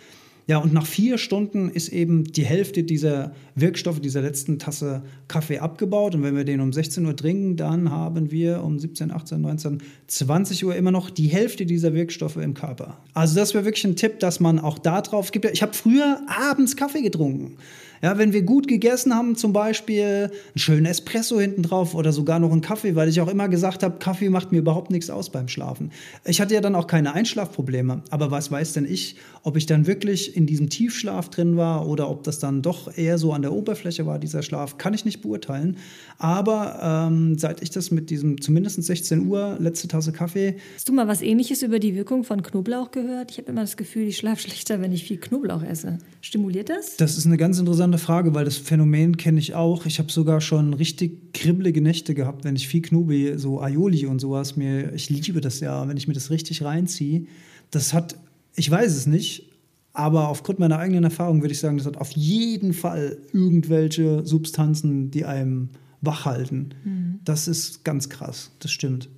Ja, 0.46 0.58
und 0.58 0.74
nach 0.74 0.86
vier 0.86 1.16
Stunden 1.16 1.70
ist 1.70 1.88
eben 1.88 2.24
die 2.24 2.44
Hälfte 2.44 2.82
dieser 2.82 3.32
Wirkstoffe, 3.54 4.00
dieser 4.00 4.20
letzten 4.20 4.58
Tasse 4.58 5.02
Kaffee 5.26 5.58
abgebaut. 5.58 6.14
Und 6.14 6.22
wenn 6.22 6.36
wir 6.36 6.44
den 6.44 6.60
um 6.60 6.72
16 6.72 7.06
Uhr 7.06 7.16
trinken, 7.16 7.56
dann 7.56 7.90
haben 7.90 8.30
wir 8.30 8.62
um 8.62 8.78
17, 8.78 9.10
18, 9.10 9.40
19, 9.40 9.82
20 10.06 10.64
Uhr 10.66 10.76
immer 10.76 10.90
noch 10.90 11.08
die 11.08 11.28
Hälfte 11.28 11.64
dieser 11.64 11.94
Wirkstoffe 11.94 12.36
im 12.36 12.52
Körper. 12.52 12.98
Also 13.14 13.36
das 13.36 13.54
wäre 13.54 13.64
wirklich 13.64 13.84
ein 13.84 13.96
Tipp, 13.96 14.18
dass 14.20 14.38
man 14.38 14.58
auch 14.58 14.78
da 14.78 15.00
drauf 15.00 15.30
gibt. 15.30 15.46
Ich 15.46 15.62
habe 15.62 15.72
früher 15.72 16.20
abends 16.26 16.76
Kaffee 16.76 17.00
getrunken. 17.00 17.56
Ja, 18.02 18.18
wenn 18.18 18.32
wir 18.32 18.42
gut 18.42 18.68
gegessen 18.68 19.14
haben, 19.14 19.36
zum 19.36 19.52
Beispiel 19.52 20.30
einen 20.30 20.58
schönen 20.58 20.86
Espresso 20.86 21.40
hinten 21.40 21.62
drauf 21.62 21.94
oder 21.94 22.12
sogar 22.12 22.38
noch 22.38 22.52
einen 22.52 22.60
Kaffee, 22.60 22.94
weil 22.94 23.08
ich 23.08 23.20
auch 23.20 23.28
immer 23.28 23.48
gesagt 23.48 23.82
habe, 23.82 23.98
Kaffee 23.98 24.28
macht 24.28 24.52
mir 24.52 24.58
überhaupt 24.58 24.90
nichts 24.90 25.10
aus 25.10 25.30
beim 25.30 25.48
Schlafen. 25.48 25.90
Ich 26.24 26.40
hatte 26.40 26.54
ja 26.54 26.60
dann 26.60 26.74
auch 26.74 26.86
keine 26.86 27.14
Einschlafprobleme, 27.14 28.02
aber 28.10 28.30
was 28.30 28.50
weiß 28.50 28.74
denn 28.74 28.84
ich, 28.84 29.16
ob 29.42 29.56
ich 29.56 29.66
dann 29.66 29.86
wirklich 29.86 30.36
in 30.36 30.46
diesem 30.46 30.70
Tiefschlaf 30.70 31.28
drin 31.28 31.56
war 31.56 31.86
oder 31.86 32.10
ob 32.10 32.22
das 32.24 32.38
dann 32.38 32.62
doch 32.62 32.96
eher 32.96 33.18
so 33.18 33.32
an 33.32 33.42
der 33.42 33.52
Oberfläche 33.52 34.06
war, 34.06 34.18
dieser 34.18 34.42
Schlaf, 34.42 34.78
kann 34.78 34.94
ich 34.94 35.04
nicht 35.04 35.22
beurteilen. 35.22 35.76
Aber 36.18 37.08
ähm, 37.10 37.38
seit 37.38 37.62
ich 37.62 37.70
das 37.70 37.90
mit 37.90 38.10
diesem 38.10 38.40
zumindest 38.40 38.82
16 38.82 39.26
Uhr, 39.26 39.56
letzte 39.60 39.88
Tasse 39.88 40.12
Kaffee. 40.12 40.56
Hast 40.74 40.88
du 40.88 40.92
mal 40.92 41.08
was 41.08 41.22
ähnliches 41.22 41.62
über 41.62 41.78
die 41.78 41.94
Wirkung 41.94 42.24
von 42.24 42.42
Knoblauch 42.42 42.90
gehört? 42.90 43.30
Ich 43.30 43.38
habe 43.38 43.50
immer 43.50 43.60
das 43.60 43.76
Gefühl, 43.76 44.08
ich 44.08 44.16
schlafe 44.16 44.42
schlechter, 44.48 44.80
wenn 44.80 44.92
ich 44.92 45.04
viel 45.04 45.18
Knoblauch 45.18 45.62
esse. 45.62 45.98
Stimuliert 46.20 46.70
das? 46.70 46.96
Das 46.96 47.18
ist 47.18 47.26
eine 47.26 47.36
ganz 47.36 47.58
interessante 47.58 47.83
Frage, 47.98 48.34
weil 48.34 48.44
das 48.44 48.56
Phänomen 48.56 49.16
kenne 49.16 49.38
ich 49.38 49.54
auch. 49.54 49.86
Ich 49.86 49.98
habe 49.98 50.10
sogar 50.10 50.40
schon 50.40 50.74
richtig 50.74 51.32
kribbelige 51.32 51.80
Nächte 51.80 52.14
gehabt, 52.14 52.44
wenn 52.44 52.56
ich 52.56 52.68
viel 52.68 52.82
Knobi, 52.82 53.34
so 53.36 53.60
Aioli 53.60 54.06
und 54.06 54.20
sowas 54.20 54.56
mir, 54.56 54.92
ich 54.94 55.10
liebe 55.10 55.40
das 55.40 55.60
ja, 55.60 55.86
wenn 55.88 55.96
ich 55.96 56.08
mir 56.08 56.14
das 56.14 56.30
richtig 56.30 56.62
reinziehe. 56.62 57.26
Das 57.70 57.92
hat, 57.92 58.16
ich 58.56 58.70
weiß 58.70 58.96
es 58.96 59.06
nicht, 59.06 59.50
aber 59.92 60.28
aufgrund 60.28 60.58
meiner 60.58 60.78
eigenen 60.78 61.04
Erfahrung 61.04 61.40
würde 61.42 61.52
ich 61.52 61.60
sagen, 61.60 61.76
das 61.76 61.86
hat 61.86 61.96
auf 61.96 62.10
jeden 62.12 62.72
Fall 62.72 63.18
irgendwelche 63.32 64.26
Substanzen, 64.26 65.10
die 65.10 65.24
einem 65.24 65.68
wach 66.00 66.24
halten. 66.24 66.70
Mhm. 66.84 67.20
Das 67.24 67.48
ist 67.48 67.84
ganz 67.84 68.08
krass, 68.08 68.50
das 68.58 68.70
stimmt. 68.70 69.08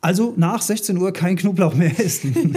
Also 0.00 0.34
nach 0.36 0.60
16 0.60 0.98
Uhr 0.98 1.12
kein 1.12 1.36
Knoblauch 1.36 1.74
mehr 1.74 1.98
essen. 1.98 2.34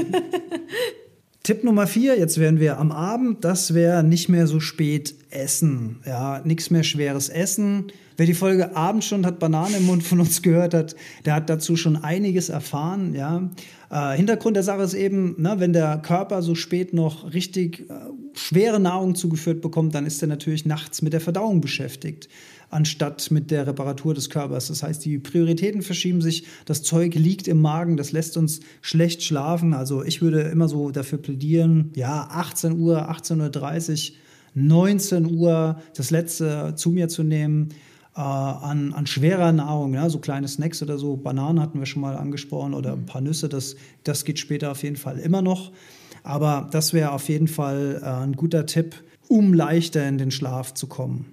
Tipp 1.47 1.63
Nummer 1.63 1.87
vier, 1.87 2.19
jetzt 2.19 2.39
wären 2.39 2.59
wir 2.59 2.77
am 2.77 2.91
Abend, 2.91 3.45
das 3.45 3.73
wäre 3.73 4.03
nicht 4.03 4.27
mehr 4.27 4.47
so 4.47 4.59
spät 4.59 5.15
essen. 5.29 6.01
Ja, 6.05 6.41
nichts 6.43 6.71
mehr 6.71 6.83
schweres 6.83 7.29
Essen. 7.29 7.85
Wer 8.17 8.25
die 8.25 8.33
Folge 8.33 8.75
Abendstunde 8.75 9.25
hat 9.29 9.39
Banane 9.39 9.77
im 9.77 9.85
Mund 9.85 10.03
von 10.03 10.19
uns 10.19 10.41
gehört 10.41 10.73
hat, 10.73 10.97
der 11.23 11.35
hat 11.35 11.49
dazu 11.49 11.77
schon 11.77 11.95
einiges 11.95 12.49
erfahren. 12.49 13.15
Ja. 13.15 13.49
Äh, 13.89 14.17
Hintergrund 14.17 14.57
der 14.57 14.63
Sache 14.63 14.81
ist 14.81 14.93
eben, 14.93 15.41
ne, 15.41 15.55
wenn 15.59 15.71
der 15.71 15.99
Körper 15.99 16.41
so 16.41 16.53
spät 16.53 16.93
noch 16.93 17.33
richtig 17.33 17.89
äh, 17.89 17.93
schwere 18.37 18.79
Nahrung 18.79 19.15
zugeführt 19.15 19.61
bekommt, 19.61 19.95
dann 19.95 20.05
ist 20.05 20.21
er 20.21 20.27
natürlich 20.27 20.65
nachts 20.65 21.01
mit 21.01 21.13
der 21.13 21.21
Verdauung 21.21 21.61
beschäftigt 21.61 22.29
anstatt 22.69 23.31
mit 23.31 23.51
der 23.51 23.67
Reparatur 23.67 24.13
des 24.13 24.29
Körpers. 24.29 24.67
Das 24.67 24.83
heißt, 24.83 25.03
die 25.05 25.19
Prioritäten 25.19 25.81
verschieben 25.81 26.21
sich, 26.21 26.45
das 26.65 26.83
Zeug 26.83 27.15
liegt 27.15 27.47
im 27.47 27.61
Magen, 27.61 27.97
das 27.97 28.11
lässt 28.11 28.37
uns 28.37 28.59
schlecht 28.81 29.23
schlafen. 29.23 29.73
Also 29.73 30.03
ich 30.03 30.21
würde 30.21 30.41
immer 30.41 30.67
so 30.67 30.91
dafür 30.91 31.19
plädieren, 31.19 31.91
ja, 31.95 32.27
18 32.29 32.79
Uhr, 32.79 33.09
18.30 33.09 34.11
Uhr, 34.11 34.17
19 34.55 35.37
Uhr 35.37 35.81
das 35.95 36.11
letzte 36.11 36.73
zu 36.75 36.89
mir 36.89 37.07
zu 37.07 37.23
nehmen. 37.23 37.69
Äh, 38.15 38.21
an, 38.21 38.93
an 38.93 39.05
schwerer 39.05 39.51
Nahrung, 39.51 39.93
ja, 39.93 40.09
so 40.09 40.19
kleine 40.19 40.47
Snacks 40.47 40.81
oder 40.81 40.97
so, 40.97 41.15
Bananen 41.17 41.61
hatten 41.61 41.79
wir 41.79 41.85
schon 41.85 42.01
mal 42.01 42.17
angesprochen 42.17 42.73
oder 42.73 42.93
ein 42.93 43.05
paar 43.05 43.21
Nüsse, 43.21 43.47
das, 43.47 43.75
das 44.03 44.25
geht 44.25 44.39
später 44.39 44.71
auf 44.71 44.81
jeden 44.81 44.95
Fall 44.95 45.19
immer 45.19 45.43
noch. 45.43 45.71
Aber 46.27 46.67
das 46.71 46.91
wäre 46.91 47.11
auf 47.11 47.29
jeden 47.29 47.47
Fall 47.47 48.01
äh, 48.03 48.05
ein 48.05 48.33
guter 48.33 48.65
Tipp, 48.65 48.95
um 49.29 49.53
leichter 49.53 50.05
in 50.07 50.17
den 50.17 50.29
Schlaf 50.29 50.73
zu 50.73 50.87
kommen. 50.87 51.31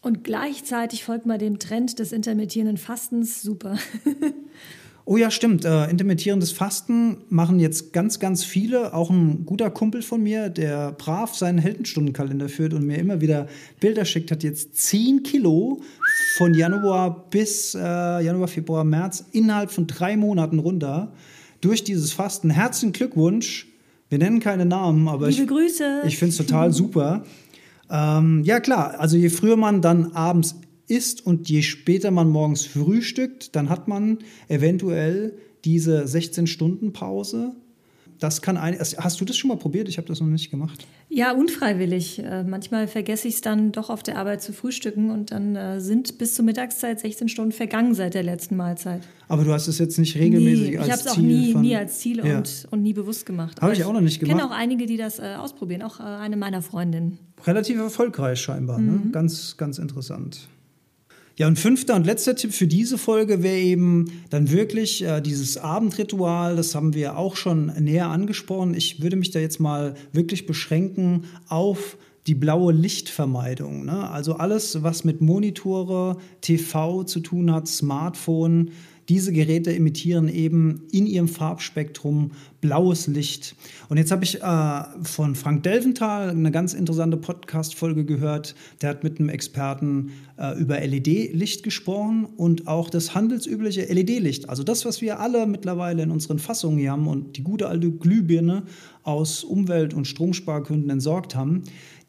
Und 0.00 0.22
gleichzeitig 0.22 1.02
folgt 1.02 1.26
man 1.26 1.40
dem 1.40 1.58
Trend 1.58 1.98
des 1.98 2.12
intermittierenden 2.12 2.76
Fastens. 2.76 3.42
Super. 3.42 3.76
Oh 5.08 5.16
ja, 5.16 5.30
stimmt. 5.30 5.64
Äh, 5.64 5.88
intermittierendes 5.88 6.50
Fasten 6.50 7.18
machen 7.28 7.60
jetzt 7.60 7.92
ganz, 7.92 8.18
ganz 8.18 8.42
viele. 8.42 8.92
Auch 8.92 9.08
ein 9.08 9.46
guter 9.46 9.70
Kumpel 9.70 10.02
von 10.02 10.20
mir, 10.20 10.48
der 10.48 10.90
brav 10.90 11.36
seinen 11.36 11.58
Heldenstundenkalender 11.58 12.48
führt 12.48 12.74
und 12.74 12.84
mir 12.84 12.98
immer 12.98 13.20
wieder 13.20 13.46
Bilder 13.78 14.04
schickt, 14.04 14.32
hat 14.32 14.42
jetzt 14.42 14.74
10 14.74 15.22
Kilo 15.22 15.80
von 16.38 16.54
Januar 16.54 17.30
bis 17.30 17.76
äh, 17.76 17.78
Januar, 17.78 18.48
Februar, 18.48 18.82
März 18.82 19.24
innerhalb 19.30 19.70
von 19.70 19.86
drei 19.86 20.16
Monaten 20.16 20.58
runter 20.58 21.12
durch 21.60 21.84
dieses 21.84 22.12
Fasten. 22.12 22.50
Herzlichen 22.50 22.92
Glückwunsch. 22.92 23.68
Wir 24.08 24.18
nennen 24.18 24.40
keine 24.40 24.64
Namen, 24.64 25.08
aber 25.08 25.28
Liebe 25.28 25.42
ich, 25.42 25.48
Grüße. 25.48 26.02
ich 26.06 26.16
finde 26.18 26.30
es 26.30 26.36
total 26.36 26.72
super. 26.72 27.24
Ähm, 27.90 28.42
ja 28.44 28.60
klar, 28.60 28.98
also 29.00 29.16
je 29.16 29.28
früher 29.28 29.56
man 29.56 29.82
dann 29.82 30.12
abends 30.12 30.56
isst 30.88 31.26
und 31.26 31.48
je 31.48 31.62
später 31.62 32.10
man 32.10 32.28
morgens 32.28 32.64
frühstückt, 32.64 33.56
dann 33.56 33.68
hat 33.68 33.88
man 33.88 34.18
eventuell 34.48 35.36
diese 35.64 36.04
16-Stunden-Pause 36.04 37.56
das 38.18 38.42
kann 38.42 38.56
ein. 38.56 38.78
Hast 38.78 39.20
du 39.20 39.24
das 39.24 39.36
schon 39.36 39.48
mal 39.48 39.56
probiert? 39.56 39.88
Ich 39.88 39.98
habe 39.98 40.08
das 40.08 40.20
noch 40.20 40.26
nicht 40.26 40.50
gemacht. 40.50 40.86
Ja, 41.08 41.32
unfreiwillig. 41.32 42.18
Äh, 42.18 42.42
manchmal 42.42 42.88
vergesse 42.88 43.28
ich 43.28 43.34
es 43.34 43.40
dann 43.40 43.70
doch 43.70 43.90
auf 43.90 44.02
der 44.02 44.18
Arbeit 44.18 44.42
zu 44.42 44.52
frühstücken 44.52 45.10
und 45.10 45.30
dann 45.30 45.54
äh, 45.54 45.80
sind 45.80 46.18
bis 46.18 46.34
zur 46.34 46.44
Mittagszeit 46.44 46.98
16 46.98 47.28
Stunden 47.28 47.52
vergangen 47.52 47.94
seit 47.94 48.14
der 48.14 48.24
letzten 48.24 48.56
Mahlzeit. 48.56 49.02
Aber 49.28 49.44
du 49.44 49.52
hast 49.52 49.68
es 49.68 49.78
jetzt 49.78 49.98
nicht 49.98 50.16
regelmäßig 50.16 50.70
nee, 50.70 50.78
als 50.78 50.86
Ziel. 50.86 50.86
Ich 50.86 50.92
habe 50.92 51.08
es 51.08 51.16
auch 51.16 51.16
nie, 51.16 51.54
nie, 51.54 51.76
als 51.76 51.98
Ziel 52.00 52.26
ja. 52.26 52.38
und, 52.38 52.66
und 52.70 52.82
nie 52.82 52.92
bewusst 52.92 53.24
gemacht. 53.24 53.60
Habe 53.62 53.72
ich 53.72 53.84
auch 53.84 53.92
noch 53.92 54.00
nicht 54.00 54.18
gemacht. 54.18 54.34
Ich 54.34 54.42
kenne 54.42 54.52
auch 54.52 54.56
einige, 54.56 54.86
die 54.86 54.96
das 54.96 55.18
äh, 55.18 55.36
ausprobieren, 55.38 55.82
auch 55.82 56.00
äh, 56.00 56.02
eine 56.02 56.36
meiner 56.36 56.60
Freundinnen. 56.60 57.18
Relativ 57.44 57.78
erfolgreich 57.78 58.40
scheinbar. 58.40 58.78
Ne? 58.78 58.92
Mhm. 58.92 59.04
Ne? 59.04 59.10
Ganz, 59.12 59.56
ganz 59.56 59.78
interessant. 59.78 60.48
Ja, 61.38 61.46
und 61.46 61.58
fünfter 61.58 61.94
und 61.96 62.06
letzter 62.06 62.34
Tipp 62.34 62.54
für 62.54 62.66
diese 62.66 62.96
Folge 62.96 63.42
wäre 63.42 63.58
eben 63.58 64.06
dann 64.30 64.50
wirklich 64.50 65.04
äh, 65.04 65.20
dieses 65.20 65.58
Abendritual. 65.58 66.56
Das 66.56 66.74
haben 66.74 66.94
wir 66.94 67.18
auch 67.18 67.36
schon 67.36 67.66
näher 67.78 68.06
angesprochen. 68.08 68.72
Ich 68.72 69.02
würde 69.02 69.16
mich 69.16 69.32
da 69.32 69.38
jetzt 69.38 69.60
mal 69.60 69.94
wirklich 70.12 70.46
beschränken 70.46 71.24
auf 71.48 71.98
die 72.26 72.34
blaue 72.34 72.72
Lichtvermeidung. 72.72 73.84
Ne? 73.84 74.08
Also 74.10 74.36
alles, 74.36 74.82
was 74.82 75.04
mit 75.04 75.20
Monitore, 75.20 76.16
TV 76.40 77.04
zu 77.04 77.20
tun 77.20 77.52
hat, 77.52 77.68
Smartphone, 77.68 78.70
diese 79.08 79.32
Geräte 79.32 79.74
emittieren 79.74 80.28
eben 80.28 80.82
in 80.90 81.06
ihrem 81.06 81.28
Farbspektrum 81.28 82.32
blaues 82.60 83.06
Licht. 83.06 83.54
Und 83.88 83.98
jetzt 83.98 84.10
habe 84.10 84.24
ich 84.24 84.42
äh, 84.42 85.04
von 85.04 85.36
Frank 85.36 85.62
Delventhal 85.62 86.30
eine 86.30 86.50
ganz 86.50 86.74
interessante 86.74 87.16
Podcast-Folge 87.16 88.04
gehört. 88.04 88.56
Der 88.82 88.90
hat 88.90 89.04
mit 89.04 89.20
einem 89.20 89.28
Experten 89.28 90.10
äh, 90.38 90.58
über 90.58 90.80
LED-Licht 90.80 91.62
gesprochen 91.62 92.24
und 92.24 92.66
auch 92.66 92.90
das 92.90 93.14
handelsübliche 93.14 93.82
LED-Licht. 93.82 94.48
Also 94.48 94.64
das, 94.64 94.84
was 94.84 95.00
wir 95.00 95.20
alle 95.20 95.46
mittlerweile 95.46 96.02
in 96.02 96.10
unseren 96.10 96.40
Fassungen 96.40 96.78
hier 96.78 96.90
haben 96.90 97.06
und 97.06 97.36
die 97.36 97.44
gute 97.44 97.68
alte 97.68 97.90
Glühbirne 97.92 98.64
aus 99.04 99.44
Umwelt- 99.44 99.94
und 99.94 100.06
Stromspargründen 100.06 100.90
entsorgt 100.90 101.36
haben 101.36 101.62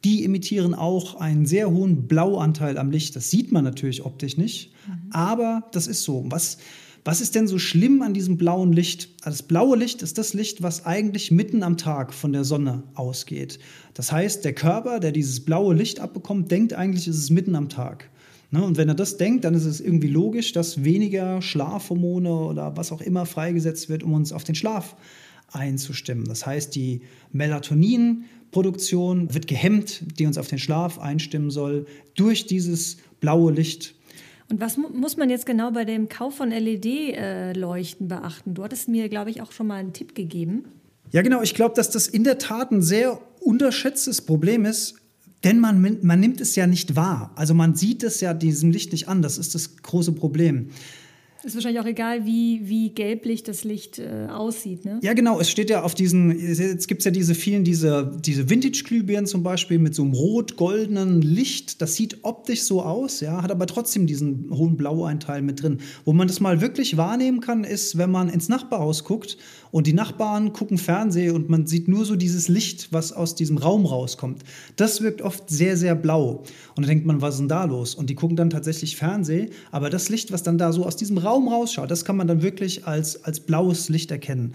die 0.04 0.24
emittieren 0.24 0.76
auch 0.76 1.16
einen 1.16 1.46
sehr 1.46 1.72
hohen 1.72 2.08
Blauanteil 2.08 2.78
am 2.78 2.92
Licht. 2.92 3.16
Das 3.16 3.32
sieht 3.32 3.52
man 3.52 3.64
natürlich 3.64 4.06
optisch 4.06 4.38
nicht, 4.38 4.72
mhm. 4.88 5.10
aber 5.12 5.64
das 5.72 5.88
ist 5.88 6.04
so. 6.04 6.24
Was, 6.28 6.60
was 7.08 7.22
ist 7.22 7.36
denn 7.36 7.48
so 7.48 7.58
schlimm 7.58 8.02
an 8.02 8.14
diesem 8.14 8.36
blauen 8.36 8.74
Licht? 8.74 9.12
Das 9.24 9.42
blaue 9.42 9.78
Licht 9.78 10.02
ist 10.02 10.18
das 10.18 10.34
Licht, 10.34 10.62
was 10.62 10.86
eigentlich 10.86 11.32
mitten 11.32 11.64
am 11.64 11.78
Tag 11.78 12.14
von 12.14 12.34
der 12.34 12.44
Sonne 12.44 12.84
ausgeht. 12.96 13.60
Das 13.94 14.12
heißt, 14.12 14.44
der 14.44 14.52
Körper, 14.52 15.00
der 15.00 15.14
dieses 15.14 15.40
blaue 15.40 15.74
Licht 15.74 16.02
abbekommt, 16.02 16.52
denkt 16.52 16.74
eigentlich, 16.74 17.08
ist 17.08 17.18
es 17.18 17.30
mitten 17.30 17.56
am 17.56 17.70
Tag. 17.70 18.10
Ne? 18.52 18.62
Und 18.62 18.76
wenn 18.76 18.90
er 18.90 18.94
das 18.94 19.16
denkt, 19.16 19.46
dann 19.46 19.54
ist 19.54 19.64
es 19.64 19.80
irgendwie 19.80 20.10
logisch, 20.10 20.52
dass 20.52 20.84
weniger 20.84 21.42
Schlafhormone 21.42 22.30
oder 22.30 22.76
was 22.76 22.92
auch 22.92 23.00
immer 23.00 23.26
freigesetzt 23.26 23.88
wird, 23.88 24.04
um 24.04 24.12
uns 24.12 24.34
auf 24.34 24.44
den 24.44 24.56
Schlaf 24.56 24.98
einzustimmen. 25.54 26.26
Das 26.26 26.46
heißt, 26.46 26.76
die 26.76 27.04
Melatoninproduktion 27.32 29.34
wird 29.34 29.48
gehemmt, 29.48 30.04
die 30.20 30.26
uns 30.26 30.38
auf 30.38 30.50
den 30.50 30.60
Schlaf 30.60 31.00
einstimmen 31.00 31.52
soll, 31.52 31.86
durch 32.16 32.48
dieses 32.48 32.98
blaue 33.22 33.54
Licht. 33.54 33.96
Und 34.50 34.62
was 34.62 34.78
mu 34.78 34.88
muss 34.90 35.18
man 35.18 35.30
jetzt 35.30 35.46
genau 35.46 35.72
bei 35.72 35.84
dem 35.84 36.08
Kauf 36.08 36.36
von 36.36 36.52
LED-Leuchten 36.52 38.06
äh, 38.06 38.10
beachten? 38.10 38.54
Du 38.54 38.64
hattest 38.64 38.88
mir, 38.88 39.10
glaube 39.10 39.30
ich, 39.30 39.42
auch 39.42 39.52
schon 39.52 39.68
mal 39.68 39.76
einen 39.76 39.94
Tipp 39.94 40.16
gegeben. 40.16 40.66
Ja, 41.12 41.22
genau. 41.22 41.42
Ich 41.42 41.54
glaube, 41.54 41.76
dass 41.76 41.90
das 41.90 42.08
in 42.08 42.24
der 42.24 42.38
Tat 42.38 42.72
ein 42.72 42.82
sehr 42.82 43.20
unterschätztes 43.42 44.22
Problem 44.22 44.66
ist, 44.66 44.96
denn 45.44 45.60
man, 45.60 46.00
man 46.02 46.20
nimmt 46.20 46.42
es 46.42 46.56
ja 46.56 46.66
nicht 46.66 46.96
wahr. 46.96 47.32
Also 47.36 47.54
man 47.54 47.76
sieht 47.76 48.04
es 48.04 48.22
ja 48.22 48.34
diesem 48.34 48.72
Licht 48.72 48.92
nicht 48.92 49.08
an. 49.08 49.22
Das 49.22 49.38
ist 49.38 49.54
das 49.54 49.78
große 49.78 50.14
Problem. 50.14 50.70
Ist 51.48 51.56
wahrscheinlich 51.56 51.82
auch 51.82 51.86
egal, 51.88 52.26
wie, 52.26 52.60
wie 52.66 52.90
gelblich 52.90 53.42
das 53.42 53.64
Licht 53.64 54.00
äh, 54.00 54.28
aussieht, 54.30 54.84
ne? 54.84 55.00
Ja, 55.02 55.14
genau. 55.14 55.40
Es 55.40 55.50
steht 55.50 55.70
ja 55.70 55.82
auf 55.82 55.96
diesen, 55.96 56.38
jetzt 56.38 56.90
gibt 56.90 57.00
es 57.00 57.06
ja 57.06 57.12
diese 57.12 57.36
vielen, 57.36 57.64
diese, 57.64 58.20
diese 58.20 58.50
Vintage-Glühbirnen 58.50 59.28
zum 59.28 59.44
Beispiel 59.44 59.80
mit 59.80 59.96
so 59.96 60.02
einem 60.02 60.12
rot-goldenen 60.12 61.22
Licht. 61.22 61.82
Das 61.82 61.96
sieht 61.96 62.18
optisch 62.24 62.64
so 62.64 62.82
aus, 62.82 63.22
ja, 63.22 63.42
hat 63.42 63.50
aber 63.50 63.66
trotzdem 63.66 64.08
diesen 64.08 64.50
hohen 64.52 64.76
Blaueinteil 64.76 65.42
mit 65.42 65.64
drin. 65.64 65.78
Wo 66.04 66.12
man 66.12 66.28
das 66.28 66.42
mal 66.42 66.60
wirklich 66.60 66.98
wahrnehmen 66.98 67.40
kann, 67.40 67.64
ist, 67.64 67.98
wenn 67.98 68.12
man 68.12 68.28
ins 68.28 68.50
Nachbarhaus 68.50 69.06
guckt 69.06 69.38
und 69.72 69.88
die 69.88 69.94
Nachbarn 69.94 70.54
gucken 70.54 70.78
Fernsehen 70.78 71.36
und 71.36 71.50
man 71.50 71.68
sieht 71.68 71.88
nur 71.88 72.06
so 72.06 72.16
dieses 72.16 72.48
Licht, 72.48 72.92
was 72.92 73.12
aus 73.12 73.36
diesem 73.36 73.58
Raum 73.58 73.86
rauskommt. 73.86 74.44
Das 74.76 75.02
wirkt 75.02 75.22
oft 75.22 75.50
sehr, 75.50 75.78
sehr 75.78 75.96
blau. 75.96 76.44
Und 76.76 76.84
dann 76.84 76.88
denkt 76.88 77.06
man, 77.06 77.22
was 77.22 77.36
ist 77.36 77.40
denn 77.40 77.48
da 77.48 77.66
los? 77.66 77.96
Und 77.96 78.10
die 78.10 78.16
gucken 78.16 78.38
dann 78.38 78.50
tatsächlich 78.50 78.96
Fernsehen, 78.96 79.50
aber 79.72 79.90
das 79.90 80.10
Licht, 80.10 80.32
was 80.32 80.44
dann 80.44 80.58
da 80.58 80.72
so 80.72 80.86
aus 80.86 80.96
diesem 80.96 81.18
Raum 81.18 81.48
rausschaut, 81.48 81.92
das 81.92 82.06
kann 82.06 82.18
man 82.18 82.28
dann 82.28 82.42
wirklich 82.42 82.88
als, 82.88 83.24
als 83.24 83.40
blaues 83.40 83.90
Licht 83.90 84.12
erkennen. 84.12 84.54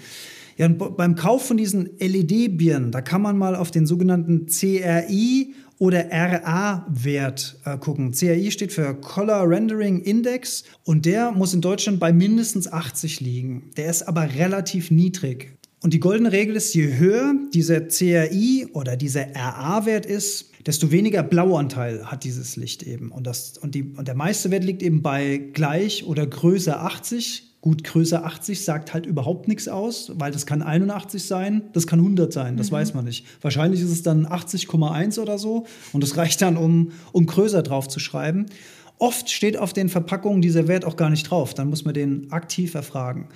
Ja, 0.59 0.69
beim 0.69 1.15
Kauf 1.15 1.47
von 1.47 1.57
diesen 1.57 1.89
LED-Birnen, 1.99 2.93
da 2.93 3.01
kann 3.01 3.23
man 3.23 3.39
mal 3.39 3.57
auf 3.57 3.71
den 3.71 3.87
sogenannten 3.87 4.47
CRI 4.47 5.55
oder 5.83 6.13
RA-Wert 6.13 7.57
äh, 7.65 7.77
gucken. 7.77 8.13
CRI 8.13 8.53
steht 8.53 8.73
für 8.73 8.95
Color 8.95 9.49
Rendering 9.49 10.01
Index 10.01 10.63
und 10.85 11.07
der 11.07 11.33
muss 11.33 11.55
in 11.55 11.61
Deutschland 11.61 11.99
bei 11.99 12.13
mindestens 12.13 12.73
80 12.73 13.21
liegen. 13.21 13.73
Der 13.77 13.91
ist 13.91 14.05
aber 14.05 14.33
relativ 14.33 14.93
niedrig. 14.93 15.57
Und 15.83 15.93
die 15.93 15.99
goldene 15.99 16.31
Regel 16.31 16.55
ist, 16.55 16.73
je 16.73 16.99
höher 16.99 17.35
dieser 17.53 17.81
CRI 17.81 18.69
oder 18.73 18.97
dieser 18.97 19.35
RA-Wert 19.35 20.07
ist, 20.07 20.53
desto 20.65 20.93
weniger 20.93 21.25
Blauanteil 21.25 22.07
hat 22.07 22.23
dieses 22.23 22.55
Licht 22.55 22.85
eben. 22.85 23.11
Und, 23.11 23.27
das, 23.27 23.59
und, 23.59 23.75
die, 23.75 23.83
und 23.83 24.07
der 24.07 24.15
meiste 24.15 24.53
Wert 24.53 24.63
liegt 24.63 24.85
eben 24.85 25.03
bei 25.03 25.39
gleich 25.53 26.05
oder 26.05 26.25
größer 26.25 26.81
80. 26.81 27.52
Gut, 27.63 27.85
größer 27.85 28.27
80 28.27 28.65
sagt 28.65 28.93
halt 28.93 29.07
überhaupt 29.07 29.47
nichts 29.47 29.69
aus, 29.69 30.11
weil 30.17 30.33
das 30.33 30.47
kann 30.47 30.63
81 30.63 31.25
sein, 31.25 31.63
das 31.73 31.87
kann 31.87 32.01
100 32.01 32.33
sein, 32.33 32.57
das 32.57 32.73
mhm. 32.73 32.75
weiß 32.75 32.95
man 32.95 33.05
nicht. 33.05 33.25
Wahrscheinlich 33.41 33.81
ist 33.81 33.93
es 33.93 34.03
dann 34.03 34.27
80,1 34.27 35.21
oder 35.21 35.39
so 35.39 35.65
und 35.93 36.03
das 36.03 36.17
reicht 36.17 36.43
dann, 36.43 36.57
um, 36.57 36.91
um 37.13 37.25
größer 37.25 37.63
drauf 37.63 37.87
zu 37.87 38.01
schreiben. 38.01 38.47
Oft 38.99 39.31
steht 39.31 39.57
auf 39.57 39.73
den 39.73 39.89
Verpackungen 39.89 40.43
dieser 40.43 40.67
Wert 40.67 40.85
auch 40.85 40.97
gar 40.97 41.09
nicht 41.09 41.31
drauf, 41.31 41.55
dann 41.55 41.71
muss 41.71 41.85
man 41.85 41.95
den 41.95 42.33
aktiv 42.33 42.75
erfragen. 42.75 43.29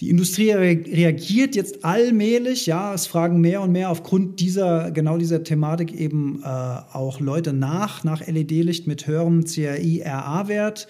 Die 0.00 0.10
Industrie 0.10 0.52
reagiert 0.52 1.56
jetzt 1.56 1.84
allmählich, 1.84 2.66
ja, 2.66 2.94
es 2.94 3.08
fragen 3.08 3.40
mehr 3.40 3.62
und 3.62 3.72
mehr 3.72 3.90
aufgrund 3.90 4.38
dieser, 4.38 4.92
genau 4.92 5.18
dieser 5.18 5.42
Thematik 5.42 5.92
eben 5.92 6.40
äh, 6.44 6.46
auch 6.46 7.18
Leute 7.18 7.52
nach, 7.52 8.04
nach 8.04 8.24
LED-Licht 8.24 8.86
mit 8.86 9.08
höherem 9.08 9.44
CRI-RA-Wert. 9.44 10.86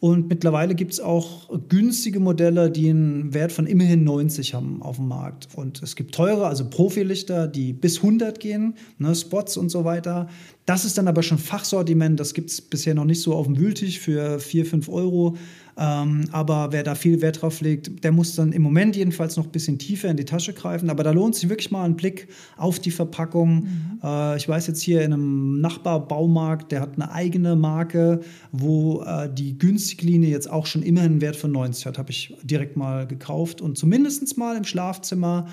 Und 0.00 0.28
mittlerweile 0.28 0.76
gibt 0.76 0.92
es 0.92 1.00
auch 1.00 1.50
günstige 1.68 2.20
Modelle, 2.20 2.70
die 2.70 2.88
einen 2.88 3.34
Wert 3.34 3.50
von 3.50 3.66
immerhin 3.66 4.04
90 4.04 4.54
haben 4.54 4.80
auf 4.80 4.96
dem 4.96 5.08
Markt. 5.08 5.48
Und 5.56 5.82
es 5.82 5.96
gibt 5.96 6.14
teure, 6.14 6.46
also 6.46 6.70
Profilichter, 6.70 7.48
die 7.48 7.72
bis 7.72 7.96
100 7.96 8.38
gehen, 8.38 8.74
ne, 8.98 9.14
Spots 9.14 9.56
und 9.56 9.70
so 9.70 9.84
weiter. 9.84 10.28
Das 10.66 10.84
ist 10.84 10.98
dann 10.98 11.08
aber 11.08 11.22
schon 11.24 11.38
Fachsortiment, 11.38 12.20
das 12.20 12.32
gibt 12.32 12.50
es 12.50 12.60
bisher 12.60 12.94
noch 12.94 13.06
nicht 13.06 13.22
so 13.22 13.34
auf 13.34 13.46
dem 13.46 13.58
Wühltisch 13.58 13.98
für 13.98 14.38
4, 14.38 14.66
5 14.66 14.88
Euro. 14.88 15.36
Ähm, 15.78 16.24
aber 16.32 16.72
wer 16.72 16.82
da 16.82 16.96
viel 16.96 17.22
Wert 17.22 17.40
drauf 17.40 17.60
legt, 17.60 18.02
der 18.02 18.10
muss 18.10 18.34
dann 18.34 18.52
im 18.52 18.62
Moment 18.62 18.96
jedenfalls 18.96 19.36
noch 19.36 19.44
ein 19.44 19.52
bisschen 19.52 19.78
tiefer 19.78 20.08
in 20.08 20.16
die 20.16 20.24
Tasche 20.24 20.52
greifen. 20.52 20.90
Aber 20.90 21.04
da 21.04 21.12
lohnt 21.12 21.36
sich 21.36 21.48
wirklich 21.48 21.70
mal 21.70 21.84
ein 21.84 21.94
Blick 21.94 22.26
auf 22.56 22.80
die 22.80 22.90
Verpackung. 22.90 23.60
Mhm. 23.60 24.00
Äh, 24.02 24.36
ich 24.36 24.48
weiß 24.48 24.66
jetzt 24.66 24.82
hier 24.82 25.02
in 25.02 25.12
einem 25.12 25.60
Nachbarbaumarkt, 25.60 26.72
der 26.72 26.80
hat 26.80 26.94
eine 26.96 27.12
eigene 27.12 27.54
Marke, 27.54 28.20
wo 28.50 29.02
äh, 29.02 29.32
die 29.32 29.56
Günstiglinie 29.56 30.28
jetzt 30.28 30.50
auch 30.50 30.66
schon 30.66 30.82
immer 30.82 31.02
einen 31.02 31.20
Wert 31.20 31.36
von 31.36 31.52
90 31.52 31.86
hat. 31.86 31.98
Habe 31.98 32.10
ich 32.10 32.34
direkt 32.42 32.76
mal 32.76 33.06
gekauft 33.06 33.60
und 33.60 33.78
zumindest 33.78 34.36
mal 34.36 34.56
im 34.56 34.64
Schlafzimmer 34.64 35.46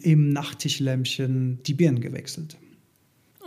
im 0.00 0.30
Nachttischlämpchen 0.30 1.58
die 1.66 1.74
Birnen 1.74 2.00
gewechselt. 2.00 2.56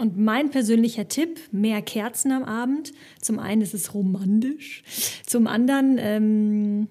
Und 0.02 0.18
mein 0.18 0.50
persönlicher 0.50 1.08
Tipp, 1.08 1.40
mehr 1.52 1.84
Kerzen 1.84 2.32
am 2.32 2.44
Abend. 2.44 2.92
Zum 3.22 3.38
einen 3.38 3.62
ist 3.62 3.76
es 3.76 3.94
romantisch, 3.94 4.82
zum 5.28 5.46
anderen 5.46 5.98
ähm, 6.00 6.88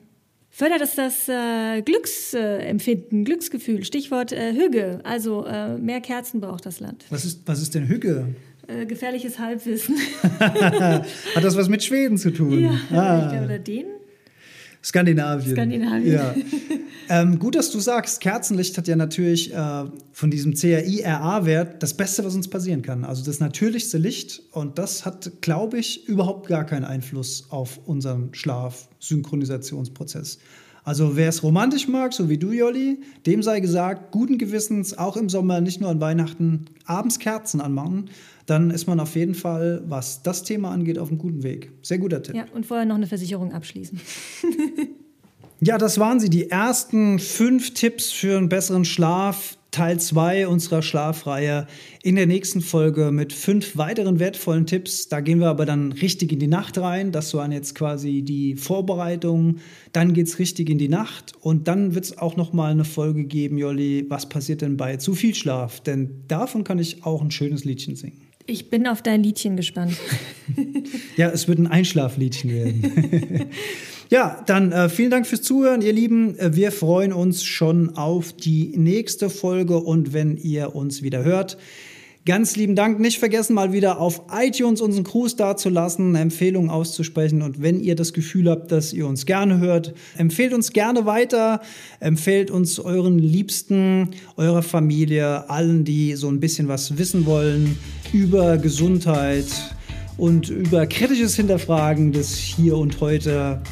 fördert 0.48 0.80
es 0.80 0.94
das 0.94 1.28
äh, 1.28 1.82
Glücksempfinden, 1.82 3.22
äh, 3.22 3.24
Glücksgefühl. 3.24 3.82
Stichwort 3.82 4.30
äh, 4.30 4.52
Hüge. 4.52 5.00
Also 5.02 5.44
äh, 5.44 5.76
mehr 5.76 6.00
Kerzen 6.00 6.40
braucht 6.40 6.66
das 6.66 6.78
Land. 6.78 7.04
Was 7.10 7.24
ist, 7.24 7.40
was 7.46 7.60
ist 7.60 7.74
denn 7.74 7.88
Hüge? 7.88 8.28
Äh, 8.68 8.86
gefährliches 8.86 9.40
Halbwissen. 9.40 9.96
Hat 10.38 11.04
das 11.42 11.56
was 11.56 11.68
mit 11.68 11.82
Schweden 11.82 12.16
zu 12.16 12.30
tun? 12.30 12.60
Ja, 12.60 12.70
ah. 12.92 13.24
ich 13.24 13.32
glaube, 13.32 13.44
oder 13.46 13.58
Dänen. 13.58 13.90
Skandinavien. 14.84 15.56
Skandinavien. 15.56 16.12
Ja. 16.12 16.34
ähm, 17.10 17.38
gut, 17.38 17.56
dass 17.56 17.70
du 17.70 17.80
sagst, 17.80 18.20
Kerzenlicht 18.20 18.78
hat 18.78 18.88
ja 18.88 18.96
natürlich 18.96 19.52
äh, 19.52 19.84
von 20.12 20.30
diesem 20.30 20.54
CRI-RA-Wert 20.54 21.82
das 21.82 21.92
Beste, 21.94 22.24
was 22.24 22.34
uns 22.34 22.48
passieren 22.48 22.80
kann. 22.80 23.04
Also 23.04 23.22
das 23.24 23.40
natürlichste 23.40 23.98
Licht. 23.98 24.42
Und 24.52 24.78
das 24.78 25.04
hat, 25.04 25.42
glaube 25.42 25.78
ich, 25.78 26.08
überhaupt 26.08 26.48
gar 26.48 26.64
keinen 26.64 26.84
Einfluss 26.84 27.48
auf 27.50 27.78
unseren 27.84 28.32
Schlaf-Synchronisationsprozess. 28.32 30.38
Also 30.82 31.14
wer 31.16 31.28
es 31.28 31.42
romantisch 31.42 31.88
mag, 31.88 32.14
so 32.14 32.30
wie 32.30 32.38
du, 32.38 32.52
Jolli, 32.52 33.02
dem 33.26 33.42
sei 33.42 33.60
gesagt, 33.60 34.12
guten 34.12 34.38
Gewissens, 34.38 34.96
auch 34.96 35.18
im 35.18 35.28
Sommer, 35.28 35.60
nicht 35.60 35.78
nur 35.80 35.90
an 35.90 36.00
Weihnachten, 36.00 36.64
abends 36.86 37.18
Kerzen 37.18 37.60
anmachen 37.60 38.08
dann 38.50 38.70
ist 38.70 38.88
man 38.88 38.98
auf 38.98 39.14
jeden 39.14 39.36
Fall, 39.36 39.80
was 39.86 40.24
das 40.24 40.42
Thema 40.42 40.72
angeht, 40.72 40.98
auf 40.98 41.08
einem 41.08 41.18
guten 41.18 41.44
Weg. 41.44 41.70
Sehr 41.82 41.98
guter 41.98 42.20
Tipp. 42.20 42.34
Ja, 42.34 42.46
und 42.52 42.66
vorher 42.66 42.84
noch 42.84 42.96
eine 42.96 43.06
Versicherung 43.06 43.52
abschließen. 43.52 44.00
ja, 45.60 45.78
das 45.78 45.98
waren 45.98 46.20
sie, 46.20 46.30
die 46.30 46.50
ersten 46.50 47.18
fünf 47.18 47.74
Tipps 47.74 48.10
für 48.10 48.36
einen 48.36 48.48
besseren 48.48 48.84
Schlaf. 48.84 49.56
Teil 49.70 50.00
2 50.00 50.48
unserer 50.48 50.82
Schlafreihe 50.82 51.66
in 52.02 52.16
der 52.16 52.26
nächsten 52.26 52.60
Folge 52.60 53.12
mit 53.12 53.32
fünf 53.32 53.76
weiteren 53.76 54.18
wertvollen 54.18 54.66
Tipps. 54.66 55.08
Da 55.08 55.20
gehen 55.20 55.38
wir 55.38 55.48
aber 55.48 55.64
dann 55.64 55.92
richtig 55.92 56.32
in 56.32 56.40
die 56.40 56.48
Nacht 56.48 56.76
rein. 56.78 57.12
Das 57.12 57.34
waren 57.34 57.52
jetzt 57.52 57.74
quasi 57.76 58.22
die 58.22 58.56
Vorbereitungen. 58.56 59.60
Dann 59.92 60.12
geht 60.12 60.26
es 60.26 60.38
richtig 60.38 60.70
in 60.70 60.78
die 60.78 60.88
Nacht 60.88 61.34
und 61.40 61.68
dann 61.68 61.94
wird 61.94 62.04
es 62.04 62.18
auch 62.18 62.36
noch 62.36 62.52
mal 62.52 62.72
eine 62.72 62.84
Folge 62.84 63.24
geben, 63.24 63.58
Jolli, 63.58 64.06
was 64.08 64.28
passiert 64.28 64.62
denn 64.62 64.76
bei 64.76 64.96
zu 64.96 65.14
viel 65.14 65.34
Schlaf? 65.34 65.80
Denn 65.80 66.24
davon 66.26 66.64
kann 66.64 66.78
ich 66.78 67.04
auch 67.04 67.22
ein 67.22 67.30
schönes 67.30 67.64
Liedchen 67.64 67.94
singen. 67.94 68.20
Ich 68.46 68.70
bin 68.70 68.88
auf 68.88 69.02
dein 69.02 69.22
Liedchen 69.22 69.56
gespannt. 69.56 69.96
ja, 71.16 71.28
es 71.30 71.46
wird 71.46 71.60
ein 71.60 71.68
Einschlafliedchen 71.68 72.50
werden. 72.50 73.50
ja, 74.10 74.42
dann 74.46 74.72
äh, 74.72 74.88
vielen 74.88 75.10
Dank 75.10 75.24
fürs 75.24 75.42
Zuhören, 75.42 75.82
ihr 75.82 75.92
Lieben. 75.92 76.36
Äh, 76.38 76.56
wir 76.56 76.72
freuen 76.72 77.12
uns 77.12 77.44
schon 77.44 77.96
auf 77.96 78.32
die 78.32 78.76
nächste 78.76 79.30
Folge 79.30 79.78
und 79.78 80.12
wenn 80.12 80.36
ihr 80.36 80.74
uns 80.74 81.02
wieder 81.02 81.22
hört. 81.22 81.56
Ganz 82.26 82.54
lieben 82.56 82.74
Dank. 82.74 82.98
Nicht 82.98 83.20
vergessen, 83.20 83.54
mal 83.54 83.72
wieder 83.72 84.00
auf 84.00 84.22
iTunes 84.30 84.80
unseren 84.80 85.04
Gruß 85.04 85.36
dazulassen, 85.36 86.16
Empfehlungen 86.16 86.70
auszusprechen. 86.70 87.40
Und 87.40 87.62
wenn 87.62 87.78
ihr 87.78 87.94
das 87.94 88.12
Gefühl 88.12 88.50
habt, 88.50 88.72
dass 88.72 88.92
ihr 88.92 89.06
uns 89.06 89.26
gerne 89.26 89.58
hört, 89.58 89.94
empfehlt 90.18 90.52
uns 90.52 90.72
gerne 90.72 91.06
weiter. 91.06 91.62
Empfehlt 92.00 92.50
uns 92.50 92.80
euren 92.80 93.18
Liebsten, 93.18 94.10
eurer 94.36 94.62
Familie, 94.62 95.48
allen, 95.48 95.84
die 95.84 96.14
so 96.14 96.28
ein 96.28 96.40
bisschen 96.40 96.66
was 96.66 96.98
wissen 96.98 97.26
wollen 97.26 97.78
über 98.12 98.58
Gesundheit 98.58 99.46
und 100.18 100.50
über 100.50 100.86
kritisches 100.86 101.36
Hinterfragen 101.36 102.12
des 102.12 102.34
Hier 102.36 102.76
und 102.76 103.00
Heute. 103.00 103.62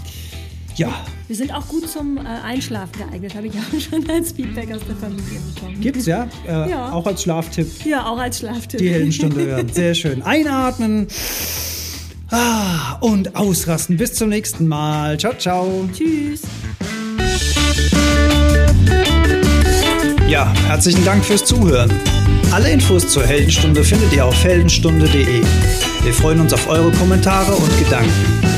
Ja. 0.78 1.04
Wir 1.26 1.34
sind 1.34 1.52
auch 1.52 1.66
gut 1.66 1.90
zum 1.90 2.18
äh, 2.18 2.20
Einschlafen 2.20 2.92
geeignet, 2.96 3.34
habe 3.34 3.48
ich 3.48 3.52
auch 3.54 3.80
schon 3.90 4.08
als 4.08 4.30
Feedback 4.30 4.72
aus 4.72 4.80
der 4.86 4.94
Familie 4.94 5.40
bekommen. 5.52 5.80
Gibt's 5.80 6.06
ja? 6.06 6.28
Äh, 6.46 6.70
ja. 6.70 6.92
Auch 6.92 7.04
als 7.04 7.24
Schlaftipp. 7.24 7.66
Ja, 7.84 8.06
auch 8.06 8.18
als 8.18 8.38
Schlaftipp. 8.38 8.78
Die 8.78 8.88
Heldenstunde 8.88 9.44
hören. 9.44 9.68
Sehr 9.72 9.94
schön. 9.94 10.22
Einatmen. 10.22 11.08
Ah, 12.30 12.96
und 13.00 13.34
ausrasten. 13.34 13.96
Bis 13.96 14.14
zum 14.14 14.28
nächsten 14.28 14.68
Mal. 14.68 15.18
Ciao, 15.18 15.34
ciao. 15.36 15.88
Tschüss. 15.92 16.42
Ja, 20.28 20.52
herzlichen 20.68 21.04
Dank 21.04 21.24
fürs 21.24 21.44
Zuhören. 21.44 21.90
Alle 22.52 22.70
Infos 22.70 23.08
zur 23.08 23.26
Heldenstunde 23.26 23.82
findet 23.82 24.12
ihr 24.12 24.24
auf 24.24 24.44
heldenstunde.de. 24.44 25.42
Wir 26.04 26.12
freuen 26.12 26.40
uns 26.40 26.52
auf 26.52 26.68
eure 26.68 26.92
Kommentare 26.92 27.52
und 27.52 27.78
Gedanken. 27.78 28.57